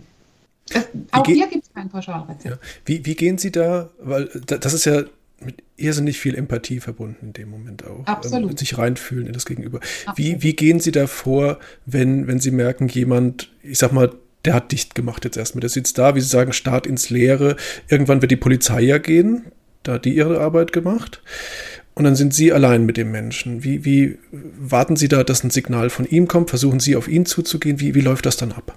[0.69, 2.45] Das, auch hier gibt es kein Pauschalrezept.
[2.45, 2.59] Ja.
[2.85, 5.03] Wie, wie gehen Sie da, weil das ist ja
[5.41, 8.07] mit irrsinnig viel Empathie verbunden in dem Moment auch.
[8.07, 8.53] Absolut.
[8.53, 9.81] Ähm, sich reinfühlen in das Gegenüber.
[10.15, 14.13] Wie, wie gehen Sie da vor, wenn, wenn Sie merken, jemand, ich sag mal,
[14.45, 15.61] der hat dicht gemacht jetzt erstmal.
[15.61, 17.57] Der sitzt da, wie Sie sagen, Start ins Leere.
[17.89, 19.47] Irgendwann wird die Polizei ja gehen.
[19.83, 21.23] Da hat die ihre Arbeit gemacht.
[21.95, 23.65] Und dann sind Sie allein mit dem Menschen.
[23.65, 26.49] Wie, wie warten Sie da, dass ein Signal von ihm kommt?
[26.51, 27.81] Versuchen Sie auf ihn zuzugehen?
[27.81, 28.75] Wie, wie läuft das dann ab?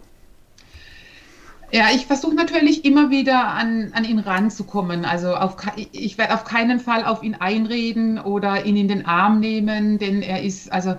[1.72, 5.06] Ja, ich versuche natürlich immer wieder an, an ihn ranzukommen.
[5.06, 5.58] Also auf,
[5.92, 10.22] ich werde auf keinen Fall auf ihn einreden oder ihn in den Arm nehmen, denn
[10.22, 10.96] er ist, also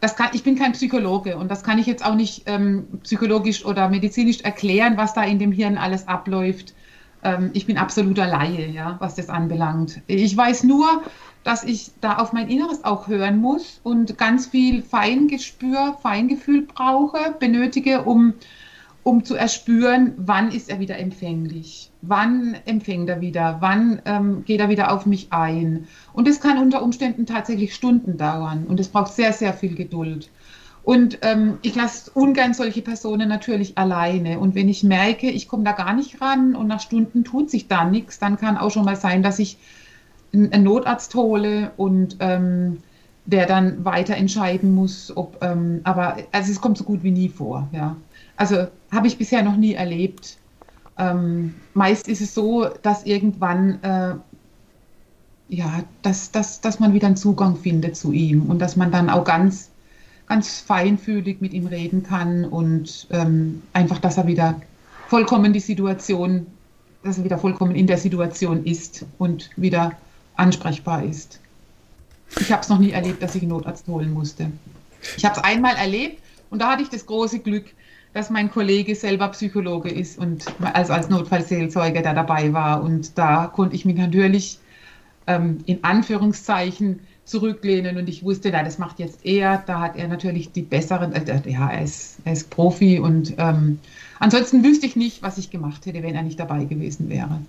[0.00, 3.64] das kann, ich bin kein Psychologe und das kann ich jetzt auch nicht ähm, psychologisch
[3.64, 6.74] oder medizinisch erklären, was da in dem Hirn alles abläuft.
[7.22, 10.00] Ähm, ich bin absoluter Laie, ja, was das anbelangt.
[10.06, 11.02] Ich weiß nur,
[11.44, 17.34] dass ich da auf mein Inneres auch hören muss und ganz viel Feingespür, Feingefühl brauche,
[17.38, 18.34] benötige, um,
[19.02, 24.60] um zu erspüren, wann ist er wieder empfänglich, wann empfängt er wieder, wann ähm, geht
[24.60, 25.86] er wieder auf mich ein.
[26.12, 30.30] Und es kann unter Umständen tatsächlich Stunden dauern und es braucht sehr, sehr viel Geduld.
[30.90, 34.40] Und ähm, ich lasse ungern solche Personen natürlich alleine.
[34.40, 37.68] Und wenn ich merke, ich komme da gar nicht ran und nach Stunden tut sich
[37.68, 39.56] da nichts, dann kann auch schon mal sein, dass ich
[40.32, 42.78] einen Notarzt hole und ähm,
[43.24, 47.28] der dann weiter entscheiden muss, ob, ähm, aber also es kommt so gut wie nie
[47.28, 47.94] vor, ja.
[48.36, 50.38] Also habe ich bisher noch nie erlebt.
[50.98, 54.14] ähm, meist ist es so, dass irgendwann äh,
[55.50, 59.08] ja, dass, dass, dass man wieder einen Zugang findet zu ihm und dass man dann
[59.08, 59.70] auch ganz,
[60.30, 64.62] ganz feinfühlig mit ihm reden kann und ähm, einfach, dass er wieder
[65.08, 66.46] vollkommen die Situation,
[67.02, 69.90] dass er wieder vollkommen in der Situation ist und wieder
[70.36, 71.40] ansprechbar ist.
[72.38, 74.52] Ich habe es noch nie erlebt, dass ich einen Notarzt holen musste.
[75.16, 77.64] Ich habe es einmal erlebt und da hatte ich das große Glück,
[78.14, 82.84] dass mein Kollege selber Psychologe ist und also als Notfallseelzeuger, der dabei war.
[82.84, 84.60] Und da konnte ich mich natürlich
[85.26, 90.08] ähm, in Anführungszeichen zurücklehnen und ich wusste, na, das macht jetzt er, da hat er
[90.08, 93.78] natürlich die besseren, äh, ja, er ist, er ist Profi und ähm,
[94.18, 97.40] ansonsten wüsste ich nicht, was ich gemacht hätte, wenn er nicht dabei gewesen wäre.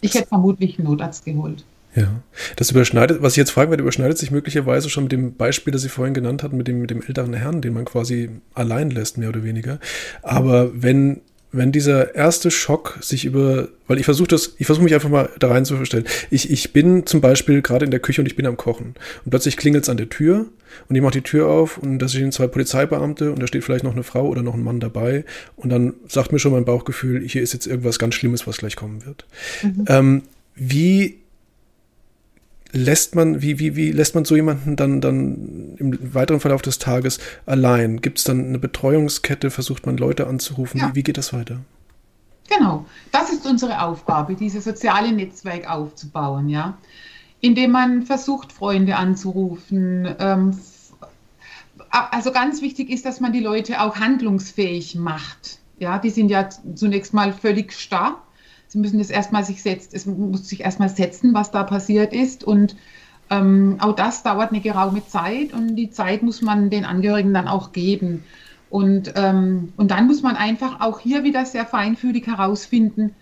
[0.00, 1.64] Ich hätte vermutlich einen Notarzt geholt.
[1.96, 2.08] Ja,
[2.56, 5.82] das überschneidet, was ich jetzt fragen werde, überschneidet sich möglicherweise schon mit dem Beispiel, das
[5.82, 9.16] Sie vorhin genannt hatten, mit dem, mit dem älteren Herrn, den man quasi allein lässt,
[9.16, 9.78] mehr oder weniger.
[10.22, 11.20] Aber wenn
[11.56, 15.30] wenn dieser erste Schock sich über, weil ich versuche das, ich versuche mich einfach mal
[15.38, 16.04] da rein zu verstellen.
[16.30, 18.94] Ich, ich bin zum Beispiel gerade in der Küche und ich bin am Kochen.
[19.24, 20.46] Und plötzlich klingelt es an der Tür
[20.88, 23.84] und ich mache die Tür auf und da stehen zwei Polizeibeamte und da steht vielleicht
[23.84, 25.24] noch eine Frau oder noch ein Mann dabei.
[25.56, 28.76] Und dann sagt mir schon mein Bauchgefühl, hier ist jetzt irgendwas ganz Schlimmes, was gleich
[28.76, 29.24] kommen wird.
[29.62, 29.84] Mhm.
[29.88, 30.22] Ähm,
[30.56, 31.18] wie
[32.74, 36.78] lässt man, wie, wie, wie lässt man so jemanden dann, dann im weiteren Verlauf des
[36.78, 38.00] Tages allein?
[38.00, 39.50] Gibt es dann eine Betreuungskette?
[39.50, 40.80] Versucht man Leute anzurufen?
[40.80, 40.90] Ja.
[40.90, 41.60] Wie, wie geht das weiter?
[42.48, 46.76] Genau, das ist unsere Aufgabe, dieses soziale Netzwerk aufzubauen, ja.
[47.40, 50.14] Indem man versucht, Freunde anzurufen.
[50.18, 50.58] Ähm,
[51.90, 55.58] also ganz wichtig ist, dass man die Leute auch handlungsfähig macht.
[55.78, 58.22] Ja, die sind ja zunächst mal völlig starr
[58.74, 62.42] sie müssen es erstmal sich setzt, es muss sich erstmal setzen, was da passiert ist.
[62.42, 62.74] Und
[63.30, 67.46] ähm, auch das dauert eine geraume Zeit und die Zeit muss man den Angehörigen dann
[67.46, 68.24] auch geben.
[68.70, 73.14] Und, ähm, und dann muss man einfach auch hier wieder sehr feinfühlig herausfinden,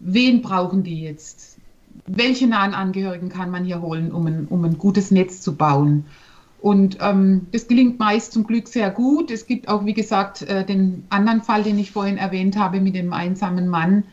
[0.00, 1.58] wen brauchen die jetzt?
[2.06, 6.06] Welche nahen Angehörigen kann man hier holen, um ein, um ein gutes Netz zu bauen?
[6.62, 9.30] Und ähm, das gelingt meist zum Glück sehr gut.
[9.30, 12.94] Es gibt auch, wie gesagt, äh, den anderen Fall, den ich vorhin erwähnt habe mit
[12.94, 14.04] dem einsamen Mann,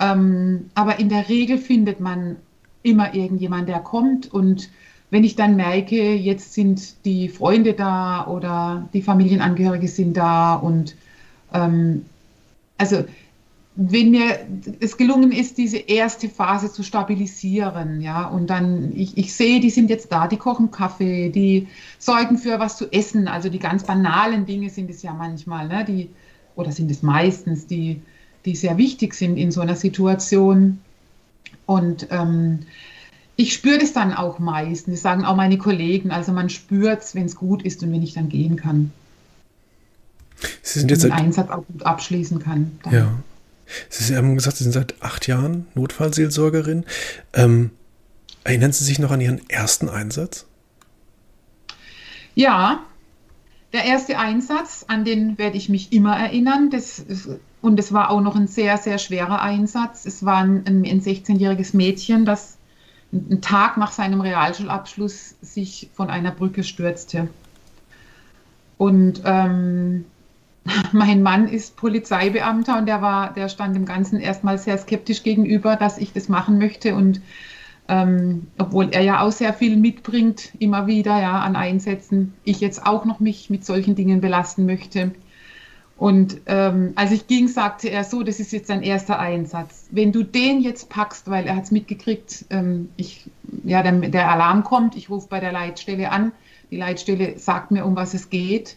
[0.00, 2.36] ähm, aber in der Regel findet man
[2.82, 4.32] immer irgendjemand, der kommt.
[4.32, 4.70] Und
[5.10, 10.96] wenn ich dann merke, jetzt sind die Freunde da oder die Familienangehörige sind da und
[11.52, 12.04] ähm,
[12.78, 13.04] also
[13.76, 14.38] wenn mir
[14.78, 19.70] es gelungen ist, diese erste Phase zu stabilisieren, ja, und dann, ich, ich sehe, die
[19.70, 21.66] sind jetzt da, die kochen Kaffee, die
[21.98, 25.84] sorgen für was zu essen, also die ganz banalen Dinge sind es ja manchmal, ne,
[25.84, 26.10] die,
[26.54, 28.00] oder sind es meistens, die
[28.44, 30.80] die sehr wichtig sind in so einer Situation.
[31.66, 32.60] Und ähm,
[33.36, 36.10] ich spüre das dann auch meistens, das sagen auch meine Kollegen.
[36.10, 38.92] Also man spürt es, wenn es gut ist und wenn ich dann gehen kann.
[40.62, 42.78] Sie sind jetzt den Einsatz auch gut abschließen kann.
[42.82, 42.94] Dann.
[42.94, 43.18] Ja.
[43.88, 46.84] Sie haben gesagt, Sie sind seit acht Jahren Notfallseelsorgerin.
[47.32, 47.70] Ähm,
[48.44, 50.46] erinnern Sie sich noch an Ihren ersten Einsatz?
[52.34, 52.84] Ja,
[53.72, 56.70] der erste Einsatz, an den werde ich mich immer erinnern.
[56.70, 57.04] Das
[57.64, 60.04] und es war auch noch ein sehr, sehr schwerer Einsatz.
[60.04, 62.58] Es war ein, ein 16-jähriges Mädchen, das
[63.10, 67.28] einen Tag nach seinem Realschulabschluss sich von einer Brücke stürzte.
[68.76, 70.04] Und ähm,
[70.92, 75.76] mein Mann ist Polizeibeamter und der war, der stand dem Ganzen erstmal sehr skeptisch gegenüber,
[75.76, 76.94] dass ich das machen möchte.
[76.94, 77.22] Und
[77.88, 82.84] ähm, obwohl er ja auch sehr viel mitbringt, immer wieder ja an Einsätzen, ich jetzt
[82.84, 85.12] auch noch mich mit solchen Dingen belasten möchte.
[85.96, 89.86] Und ähm, als ich ging, sagte er so, das ist jetzt sein erster Einsatz.
[89.90, 93.30] Wenn du den jetzt packst, weil er hat es mitgekriegt, ähm, ich,
[93.62, 96.32] ja, der, der Alarm kommt, ich rufe bei der Leitstelle an,
[96.70, 98.76] die Leitstelle sagt mir, um was es geht.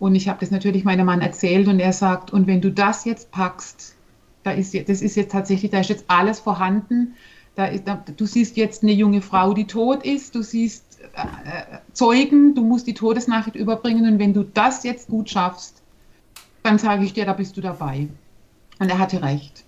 [0.00, 3.04] Und ich habe das natürlich meinem Mann erzählt und er sagt, und wenn du das
[3.04, 3.94] jetzt packst,
[4.42, 7.14] da ist, das ist jetzt tatsächlich, da ist jetzt alles vorhanden.
[7.54, 11.20] Da ist, da, du siehst jetzt eine junge Frau, die tot ist, du siehst äh,
[11.20, 15.81] äh Zeugen, du musst die Todesnachricht überbringen und wenn du das jetzt gut schaffst,
[16.62, 18.08] dann sage ich dir, da bist du dabei.
[18.78, 19.64] Und er hatte recht.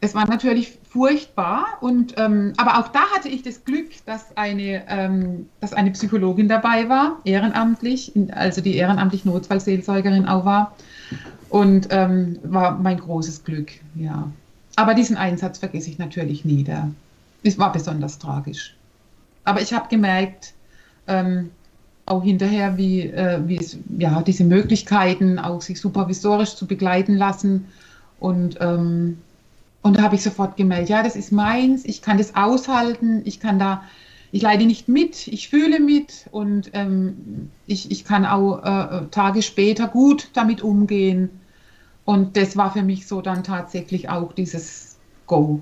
[0.00, 4.84] Es war natürlich furchtbar, und, ähm, aber auch da hatte ich das Glück, dass eine,
[4.88, 10.74] ähm, dass eine Psychologin dabei war, ehrenamtlich, also die ehrenamtlich Notfallseelsorgerin auch war.
[11.48, 14.30] Und ähm, war mein großes Glück, ja.
[14.76, 16.64] Aber diesen Einsatz vergesse ich natürlich nie.
[16.64, 16.90] Der,
[17.42, 18.74] es war besonders tragisch.
[19.44, 20.54] Aber ich habe gemerkt,
[21.06, 21.50] ähm,
[22.06, 27.66] auch hinterher, wie, äh, wie es, ja, diese Möglichkeiten, auch sich supervisorisch zu begleiten lassen.
[28.20, 29.18] Und, ähm,
[29.82, 33.40] und da habe ich sofort gemeldet, ja, das ist meins, ich kann das aushalten, ich
[33.40, 33.82] kann da,
[34.32, 39.42] ich leide nicht mit, ich fühle mit und ähm, ich, ich kann auch äh, Tage
[39.42, 41.28] später gut damit umgehen.
[42.04, 45.60] Und das war für mich so dann tatsächlich auch dieses Go,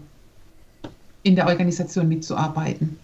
[1.23, 2.99] in der Organisation mitzuarbeiten.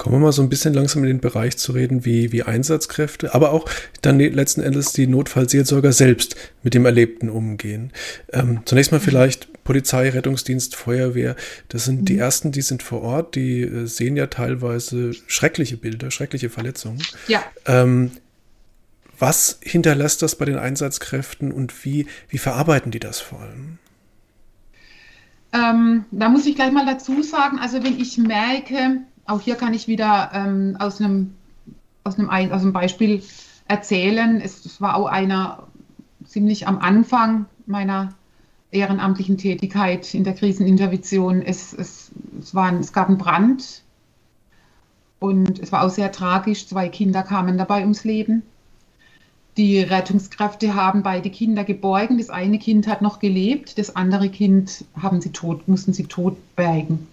[0.00, 3.34] Kommen wir mal so ein bisschen langsam in den Bereich zu reden, wie, wie Einsatzkräfte,
[3.34, 3.68] aber auch
[4.00, 7.92] dann letzten Endes die Notfallseelsorger selbst mit dem Erlebten umgehen.
[8.32, 9.02] Ähm, zunächst mal mhm.
[9.02, 11.36] vielleicht Polizei, Rettungsdienst, Feuerwehr.
[11.68, 12.04] Das sind mhm.
[12.06, 17.02] die ersten, die sind vor Ort, die äh, sehen ja teilweise schreckliche Bilder, schreckliche Verletzungen.
[17.28, 17.44] Ja.
[17.66, 18.12] Ähm,
[19.18, 23.76] was hinterlässt das bei den Einsatzkräften und wie, wie verarbeiten die das vor allem?
[25.52, 29.74] Ähm, da muss ich gleich mal dazu sagen, also wenn ich merke, auch hier kann
[29.74, 31.34] ich wieder ähm, aus, einem,
[32.04, 33.22] aus, einem, aus einem Beispiel
[33.68, 34.40] erzählen.
[34.40, 35.68] Es, es war auch einer
[36.24, 38.14] ziemlich am Anfang meiner
[38.72, 41.42] ehrenamtlichen Tätigkeit in der Krisenintervention.
[41.42, 43.82] Es, es, es, war, es gab einen Brand
[45.18, 46.66] und es war auch sehr tragisch.
[46.66, 48.42] Zwei Kinder kamen dabei ums Leben.
[49.56, 52.18] Die Rettungskräfte haben beide Kinder geborgen.
[52.18, 56.36] Das eine Kind hat noch gelebt, das andere Kind haben sie tot, mussten sie tot
[56.54, 57.08] bergen.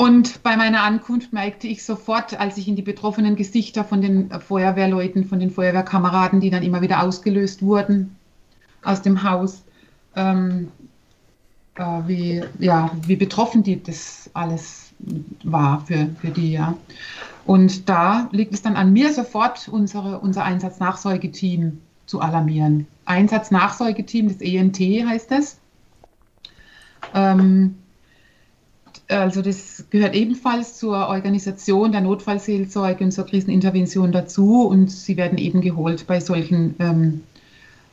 [0.00, 4.30] Und bei meiner Ankunft merkte ich sofort, als ich in die betroffenen Gesichter von den
[4.30, 8.16] Feuerwehrleuten, von den Feuerwehrkameraden, die dann immer wieder ausgelöst wurden
[8.82, 9.62] aus dem Haus,
[10.16, 10.68] ähm,
[11.74, 14.94] äh, wie, ja, wie betroffen die das alles
[15.44, 16.52] war für, für die.
[16.52, 16.74] Ja.
[17.44, 22.86] Und da liegt es dann an mir sofort, unsere, unser Einsatznachsorgeteam zu alarmieren.
[23.04, 25.58] Einsatznachsorgeteam, das ENT heißt es.
[27.12, 27.74] Ähm,
[29.10, 35.38] also das gehört ebenfalls zur Organisation der Notfallseelsorge und zur Krisenintervention dazu und sie werden
[35.38, 37.22] eben geholt bei solchen ähm,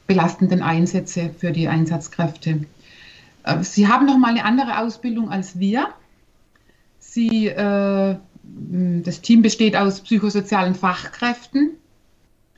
[0.06, 2.66] belastenden Einsätzen für die Einsatzkräfte.
[3.44, 5.88] Äh, sie haben noch mal eine andere Ausbildung als wir.
[7.00, 11.72] Sie, äh, das Team besteht aus psychosozialen Fachkräften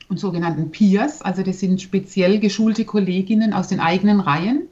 [0.08, 4.62] und sogenannten Peers, also das sind speziell geschulte Kolleginnen aus den eigenen Reihen.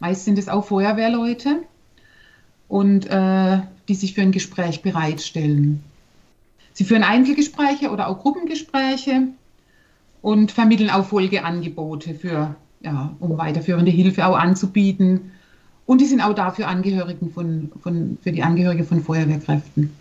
[0.00, 1.62] Meist sind es auch Feuerwehrleute
[2.68, 5.82] und äh, die sich für ein Gespräch bereitstellen.
[6.72, 9.28] Sie führen Einzelgespräche oder auch Gruppengespräche
[10.22, 15.32] und vermitteln auch Folgeangebote für, ja, um weiterführende Hilfe auch anzubieten.
[15.86, 19.92] Und die sind auch dafür Angehörigen von, von, für die Angehörige von Feuerwehrkräften.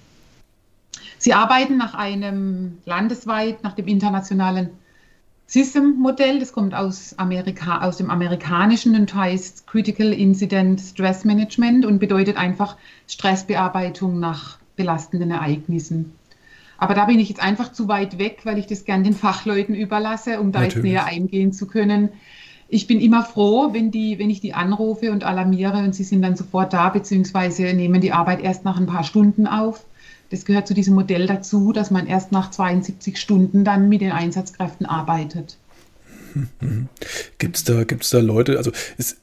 [1.18, 4.70] Sie arbeiten nach einem landesweit, nach dem internationalen
[5.48, 12.00] System-Modell, das kommt aus, Amerika, aus dem Amerikanischen und heißt Critical Incident Stress Management und
[12.00, 12.78] bedeutet einfach
[13.08, 16.14] Stressbearbeitung nach belastenden Ereignissen.
[16.78, 19.76] Aber da bin ich jetzt einfach zu weit weg, weil ich das gern den Fachleuten
[19.76, 20.76] überlasse, um da Natürlich.
[20.76, 22.10] jetzt näher eingehen zu können.
[22.68, 26.24] Ich bin immer froh, wenn, die, wenn ich die anrufe und alarmiere und sie sind
[26.24, 29.86] dann sofort da, beziehungsweise nehmen die Arbeit erst nach ein paar Stunden auf.
[30.36, 34.12] Das gehört zu diesem Modell dazu, dass man erst nach 72 Stunden dann mit den
[34.12, 35.56] Einsatzkräften arbeitet.
[37.38, 39.16] Gibt es da, gibt's da Leute, also es,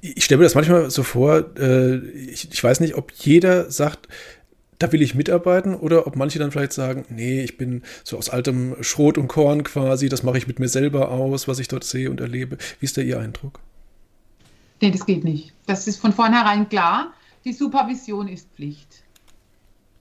[0.00, 4.08] ich stelle mir das manchmal so vor, äh, ich, ich weiß nicht, ob jeder sagt,
[4.78, 8.30] da will ich mitarbeiten oder ob manche dann vielleicht sagen, nee, ich bin so aus
[8.30, 11.84] altem Schrot und Korn quasi, das mache ich mit mir selber aus, was ich dort
[11.84, 12.56] sehe und erlebe.
[12.78, 13.60] Wie ist da Ihr Eindruck?
[14.80, 15.52] Nee, das geht nicht.
[15.66, 17.12] Das ist von vornherein klar.
[17.44, 19.02] Die Supervision ist Pflicht.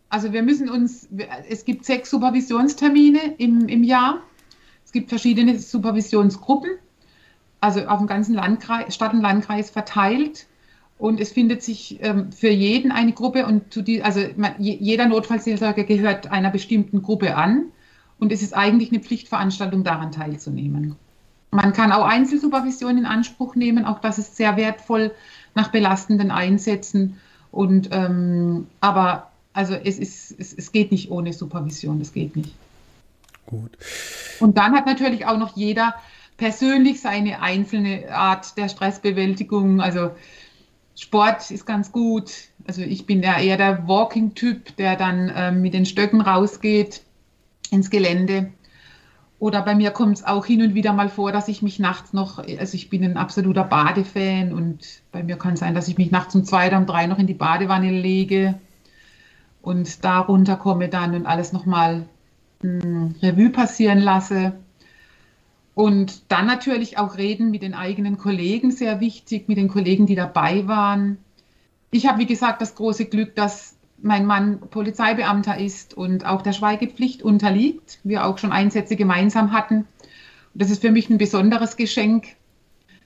[0.10, 1.08] Also wir müssen uns,
[1.48, 4.22] es gibt sechs Supervisionstermine im, im Jahr.
[4.84, 6.72] Es gibt verschiedene Supervisionsgruppen,
[7.62, 10.48] also auf dem ganzen Landkreis, Stadt- und Landkreis verteilt.
[10.98, 15.08] Und es findet sich ähm, für jeden eine Gruppe und zu die, also man, jeder
[15.08, 17.65] Notfallseelsorger gehört einer bestimmten Gruppe an.
[18.19, 20.95] Und es ist eigentlich eine Pflichtveranstaltung, daran teilzunehmen.
[21.52, 25.12] Man kann auch Einzelsupervision in Anspruch nehmen, auch das ist sehr wertvoll
[25.56, 27.17] nach belastenden Einsätzen.
[27.52, 29.29] Und ähm, aber
[29.60, 32.56] also es, ist, es, es geht nicht ohne Supervision, das geht nicht.
[33.45, 33.72] Gut.
[34.39, 35.95] Und dann hat natürlich auch noch jeder
[36.38, 39.82] persönlich seine einzelne Art der Stressbewältigung.
[39.82, 40.12] Also
[40.95, 42.32] Sport ist ganz gut.
[42.67, 47.02] Also ich bin ja eher der Walking-Typ, der dann ähm, mit den Stöcken rausgeht
[47.69, 48.52] ins Gelände.
[49.39, 52.13] Oder bei mir kommt es auch hin und wieder mal vor, dass ich mich nachts
[52.13, 55.98] noch, also ich bin ein absoluter Badefan und bei mir kann es sein, dass ich
[55.98, 58.56] mich nachts um zwei oder um drei noch in die Badewanne lege
[59.62, 62.08] und darunter komme dann und alles nochmal
[62.62, 64.54] hm, Revue passieren lasse.
[65.76, 70.16] Und dann natürlich auch reden mit den eigenen Kollegen, sehr wichtig, mit den Kollegen, die
[70.16, 71.18] dabei waren.
[71.91, 76.53] Ich habe, wie gesagt, das große Glück, dass mein Mann Polizeibeamter ist und auch der
[76.53, 77.99] Schweigepflicht unterliegt.
[78.03, 79.78] Wir auch schon Einsätze gemeinsam hatten.
[79.80, 79.88] Und
[80.53, 82.28] das ist für mich ein besonderes Geschenk,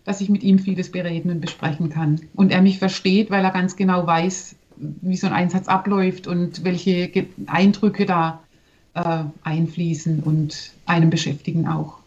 [0.04, 2.22] dass ich mit ihm vieles bereden und besprechen kann.
[2.36, 6.64] Und er mich versteht, weil er ganz genau weiß, wie so ein Einsatz abläuft und
[6.64, 7.10] welche
[7.48, 8.44] Eindrücke da
[8.94, 12.00] äh, einfließen und einen beschäftigen auch.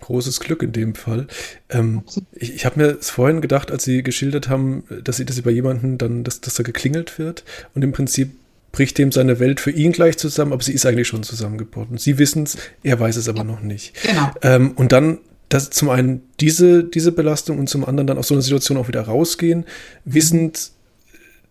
[0.00, 1.26] großes Glück in dem Fall.
[1.68, 5.42] Ähm, ich ich habe mir vorhin gedacht, als Sie geschildert haben, dass Sie, dass Sie
[5.42, 8.32] bei jemandem dann, dass, dass da geklingelt wird und im Prinzip
[8.72, 11.96] bricht dem seine Welt für ihn gleich zusammen, aber sie ist eigentlich schon zusammengebrochen.
[11.96, 13.94] Sie wissen es, er weiß es aber noch nicht.
[14.02, 14.30] Genau.
[14.42, 15.18] Ähm, und dann
[15.48, 18.88] dass zum einen diese, diese Belastung und zum anderen dann aus so einer Situation auch
[18.88, 19.64] wieder rausgehen,
[20.04, 20.72] wissend,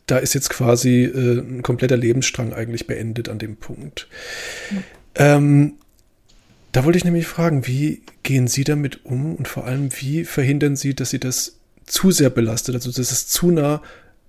[0.05, 4.07] da ist jetzt quasi äh, ein kompletter Lebensstrang eigentlich beendet an dem Punkt.
[5.15, 5.73] Ähm,
[6.71, 10.75] da wollte ich nämlich fragen, wie gehen Sie damit um und vor allem, wie verhindern
[10.75, 13.81] Sie, dass Sie das zu sehr belastet, also dass es zu nah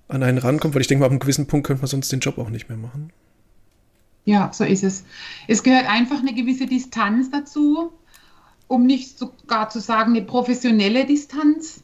[0.08, 2.20] an einen rankommt, weil ich denke mal, ab einem gewissen Punkt könnte man sonst den
[2.20, 3.10] Job auch nicht mehr machen.
[4.24, 5.04] Ja, so ist es.
[5.48, 7.92] Es gehört einfach eine gewisse Distanz dazu,
[8.68, 11.82] um nicht sogar zu sagen eine professionelle Distanz.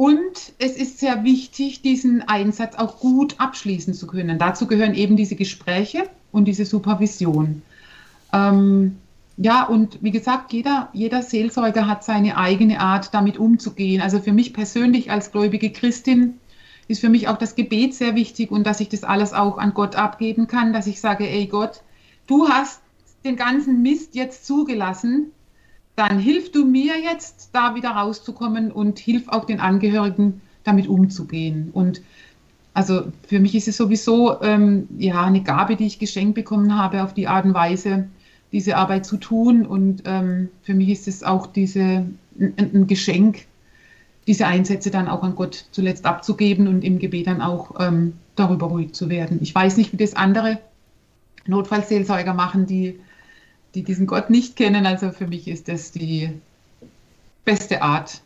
[0.00, 4.38] Und es ist sehr wichtig, diesen Einsatz auch gut abschließen zu können.
[4.38, 7.60] Dazu gehören eben diese Gespräche und diese Supervision.
[8.32, 8.96] Ähm,
[9.36, 14.00] ja, und wie gesagt, jeder, jeder Seelsorger hat seine eigene Art, damit umzugehen.
[14.00, 16.38] Also für mich persönlich als gläubige Christin
[16.88, 19.74] ist für mich auch das Gebet sehr wichtig und dass ich das alles auch an
[19.74, 21.82] Gott abgeben kann, dass ich sage, ey Gott,
[22.26, 22.80] du hast
[23.22, 25.32] den ganzen Mist jetzt zugelassen,
[25.96, 31.70] dann hilf du mir jetzt, da wieder rauszukommen und hilf auch den Angehörigen, damit umzugehen.
[31.72, 32.02] Und
[32.74, 37.02] also für mich ist es sowieso ähm, ja eine Gabe, die ich geschenkt bekommen habe,
[37.02, 38.08] auf die Art und Weise
[38.52, 39.66] diese Arbeit zu tun.
[39.66, 42.06] Und ähm, für mich ist es auch diese,
[42.38, 43.46] ein, ein, Geschenk,
[44.26, 48.66] diese Einsätze dann auch an Gott zuletzt abzugeben und im Gebet dann auch ähm, darüber
[48.66, 49.38] ruhig zu werden.
[49.42, 50.58] Ich weiß nicht, wie das andere
[51.46, 53.00] Notfallseelsorger machen, die,
[53.74, 54.86] die diesen Gott nicht kennen.
[54.86, 56.30] Also für mich ist das die
[57.44, 58.20] beste Art,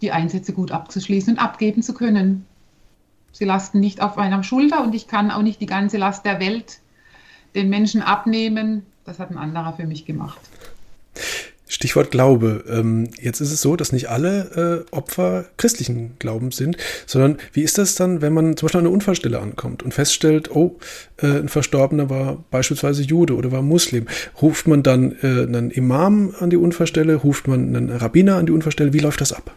[0.00, 2.46] die Einsätze gut abzuschließen und abgeben zu können.
[3.32, 6.40] Sie lasten nicht auf meiner Schulter und ich kann auch nicht die ganze Last der
[6.40, 6.80] Welt
[7.54, 10.40] den Menschen abnehmen, das hat ein anderer für mich gemacht.
[11.74, 12.64] Stichwort Glaube.
[12.68, 17.62] Ähm, jetzt ist es so, dass nicht alle äh, Opfer christlichen Glaubens sind, sondern wie
[17.62, 20.76] ist das dann, wenn man zum Beispiel an eine Unfallstelle ankommt und feststellt, oh,
[21.20, 24.06] äh, ein Verstorbener war beispielsweise Jude oder war Muslim.
[24.40, 28.52] Ruft man dann äh, einen Imam an die Unfallstelle, ruft man einen Rabbiner an die
[28.52, 28.92] Unfallstelle?
[28.92, 29.50] Wie läuft das ab?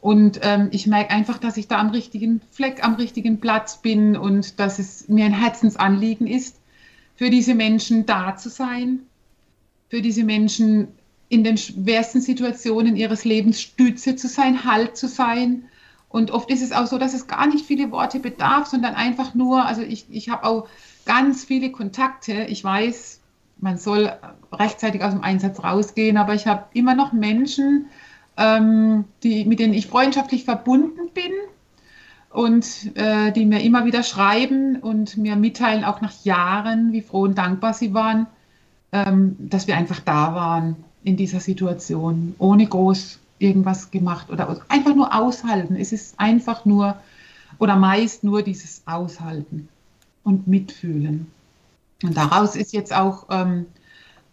[0.00, 4.16] Und ähm, ich merke einfach, dass ich da am richtigen Fleck, am richtigen Platz bin
[4.16, 6.56] und dass es mir ein Herzensanliegen ist,
[7.14, 9.00] für diese Menschen da zu sein,
[9.88, 10.88] für diese Menschen
[11.28, 15.66] in den schwersten Situationen ihres Lebens Stütze zu sein, Halt zu sein.
[16.08, 19.34] Und oft ist es auch so, dass es gar nicht viele Worte bedarf, sondern einfach
[19.34, 20.66] nur, also ich, ich habe auch
[21.04, 22.44] ganz viele Kontakte.
[22.48, 23.20] Ich weiß,
[23.58, 24.12] man soll
[24.52, 27.86] rechtzeitig aus dem Einsatz rausgehen, aber ich habe immer noch Menschen,
[28.36, 31.32] ähm, die, mit denen ich freundschaftlich verbunden bin
[32.30, 37.22] und äh, die mir immer wieder schreiben und mir mitteilen, auch nach Jahren, wie froh
[37.22, 38.26] und dankbar sie waren,
[38.92, 44.94] ähm, dass wir einfach da waren in dieser Situation, ohne groß irgendwas gemacht oder einfach
[44.94, 45.76] nur aushalten.
[45.76, 46.96] Es ist einfach nur
[47.58, 49.68] oder meist nur dieses Aushalten
[50.24, 51.26] und mitfühlen.
[52.02, 53.66] Und daraus ist jetzt auch ähm,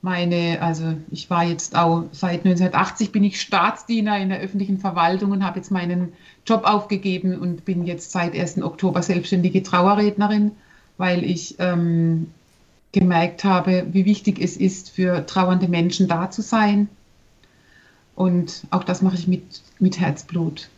[0.02, 5.32] meine, also ich war jetzt auch seit 1980 bin ich Staatsdiener in der öffentlichen Verwaltung
[5.32, 6.14] und habe jetzt meinen
[6.46, 8.62] Job aufgegeben und bin jetzt seit 1.
[8.62, 10.52] Oktober selbstständige Trauerrednerin,
[10.98, 12.28] weil ich ähm,
[12.92, 16.88] gemerkt habe, wie wichtig es ist, für trauernde Menschen da zu sein.
[18.16, 20.70] Und auch das mache ich mit, mit Herzblut.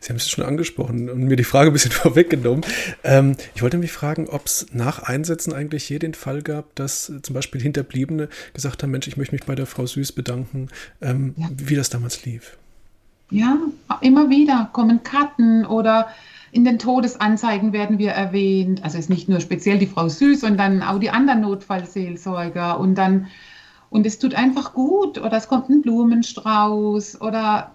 [0.00, 2.62] Sie haben es schon angesprochen und mir die Frage ein bisschen vorweggenommen.
[3.04, 7.12] Ähm, ich wollte mich fragen, ob es nach Einsätzen eigentlich hier den Fall gab, dass
[7.22, 10.68] zum Beispiel Hinterbliebene gesagt haben, Mensch, ich möchte mich bei der Frau Süß bedanken,
[11.00, 11.48] ähm, ja.
[11.56, 12.58] wie das damals lief.
[13.30, 13.58] Ja,
[14.00, 16.08] immer wieder kommen Karten oder
[16.52, 18.82] in den Todesanzeigen werden wir erwähnt.
[18.82, 22.80] Also es ist nicht nur speziell die Frau Süß, sondern auch die anderen Notfallseelsorger.
[22.80, 23.28] Und dann,
[23.88, 27.72] und es tut einfach gut oder es kommt ein Blumenstrauß oder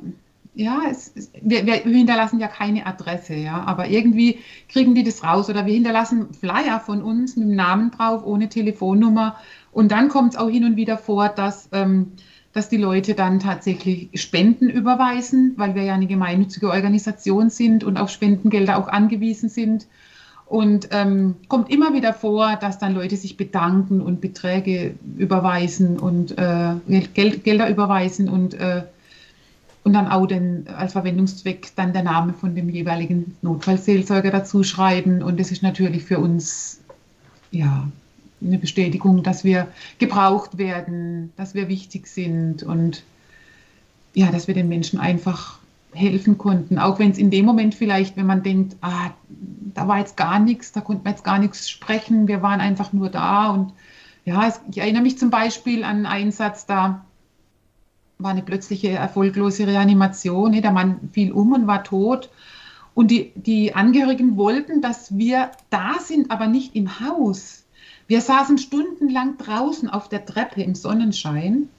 [0.56, 4.40] ja, es, wir, wir, hinterlassen ja keine Adresse, ja, aber irgendwie
[4.70, 8.48] kriegen die das raus oder wir hinterlassen Flyer von uns mit dem Namen drauf, ohne
[8.48, 9.36] Telefonnummer.
[9.72, 12.14] Und dann kommt es auch hin und wieder vor, dass, ähm,
[12.54, 17.98] dass die Leute dann tatsächlich Spenden überweisen, weil wir ja eine gemeinnützige Organisation sind und
[17.98, 19.88] auf Spendengelder auch angewiesen sind.
[20.46, 26.38] Und ähm, kommt immer wieder vor, dass dann Leute sich bedanken und Beträge überweisen und
[26.38, 26.76] äh,
[27.14, 28.84] Geld, Gelder überweisen und äh,
[29.86, 35.22] und dann auch den, als Verwendungszweck dann der Name von dem jeweiligen Notfallseelsorger dazu schreiben.
[35.22, 36.82] Und das ist natürlich für uns
[37.52, 37.88] ja
[38.44, 39.68] eine Bestätigung, dass wir
[40.00, 43.04] gebraucht werden, dass wir wichtig sind und
[44.16, 45.60] ja, dass wir den Menschen einfach
[45.94, 46.80] helfen konnten.
[46.80, 49.12] Auch wenn es in dem Moment vielleicht, wenn man denkt, ah,
[49.76, 52.92] da war jetzt gar nichts, da konnten wir jetzt gar nichts sprechen, wir waren einfach
[52.92, 53.50] nur da.
[53.52, 53.72] Und
[54.26, 57.06] ja, es, ich erinnere mich zum Beispiel an einen Einsatz da,
[58.18, 60.54] war eine plötzliche erfolglose Reanimation.
[60.54, 62.30] Der Mann fiel um und war tot.
[62.94, 67.66] Und die, die Angehörigen wollten, dass wir da sind, aber nicht im Haus.
[68.08, 71.70] Wir saßen stundenlang draußen auf der Treppe im Sonnenschein.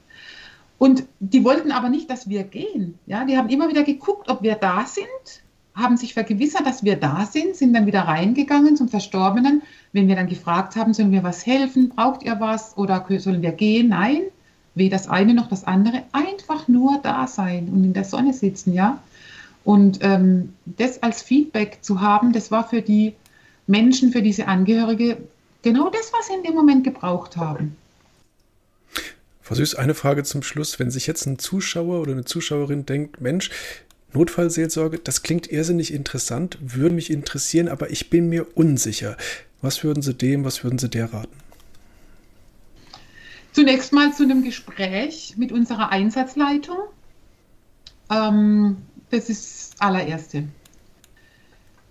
[0.78, 2.98] Und die wollten aber nicht, dass wir gehen.
[3.06, 5.42] Ja, die haben immer wieder geguckt, ob wir da sind,
[5.74, 9.62] haben sich vergewissert, dass wir da sind, sind dann wieder reingegangen zum Verstorbenen.
[9.92, 13.52] Wenn wir dann gefragt haben, sollen wir was helfen, braucht ihr was oder sollen wir
[13.52, 13.88] gehen?
[13.88, 14.22] Nein,
[14.76, 18.72] weder das eine noch das andere, einfach nur da sein und in der Sonne sitzen,
[18.72, 19.02] ja.
[19.64, 23.14] Und ähm, das als Feedback zu haben, das war für die
[23.66, 25.16] Menschen, für diese Angehörige
[25.62, 27.76] genau das, was sie in dem Moment gebraucht haben.
[29.42, 30.78] Frau Süß, eine Frage zum Schluss.
[30.78, 33.50] Wenn sich jetzt ein Zuschauer oder eine Zuschauerin denkt, Mensch,
[34.12, 39.16] Notfallseelsorge, das klingt irrsinnig interessant, würde mich interessieren, aber ich bin mir unsicher.
[39.62, 41.45] Was würden Sie dem, was würden Sie der raten?
[43.56, 46.76] Zunächst mal zu einem Gespräch mit unserer Einsatzleitung.
[48.10, 48.76] Ähm,
[49.08, 50.44] das ist das allererste.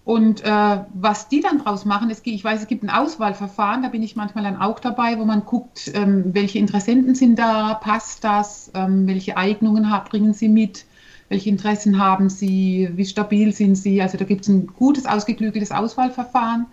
[0.03, 3.89] Und äh, was die dann draus machen, es, ich weiß, es gibt ein Auswahlverfahren, da
[3.89, 8.23] bin ich manchmal dann auch dabei, wo man guckt, ähm, welche Interessenten sind da, passt
[8.23, 10.85] das, ähm, welche Eignungen haben, bringen sie mit,
[11.29, 14.03] welche Interessen haben sie, wie stabil sind sie.
[14.03, 16.67] Also da gibt es ein gutes, ausgeklügeltes Auswahlverfahren.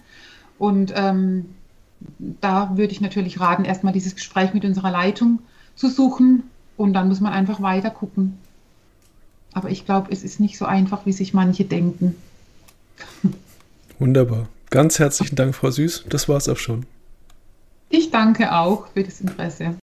[0.58, 1.46] Und ähm,
[2.18, 5.40] da würde ich natürlich raten, erstmal dieses Gespräch mit unserer Leitung
[5.74, 6.44] zu suchen
[6.76, 8.38] und dann muss man einfach weiter gucken.
[9.52, 12.14] Aber ich glaube, es ist nicht so einfach, wie sich manche denken.
[13.98, 14.48] Wunderbar.
[14.70, 16.04] Ganz herzlichen Dank, Frau Süß.
[16.08, 16.86] Das war es auch schon.
[17.90, 19.76] Ich danke auch für das Interesse.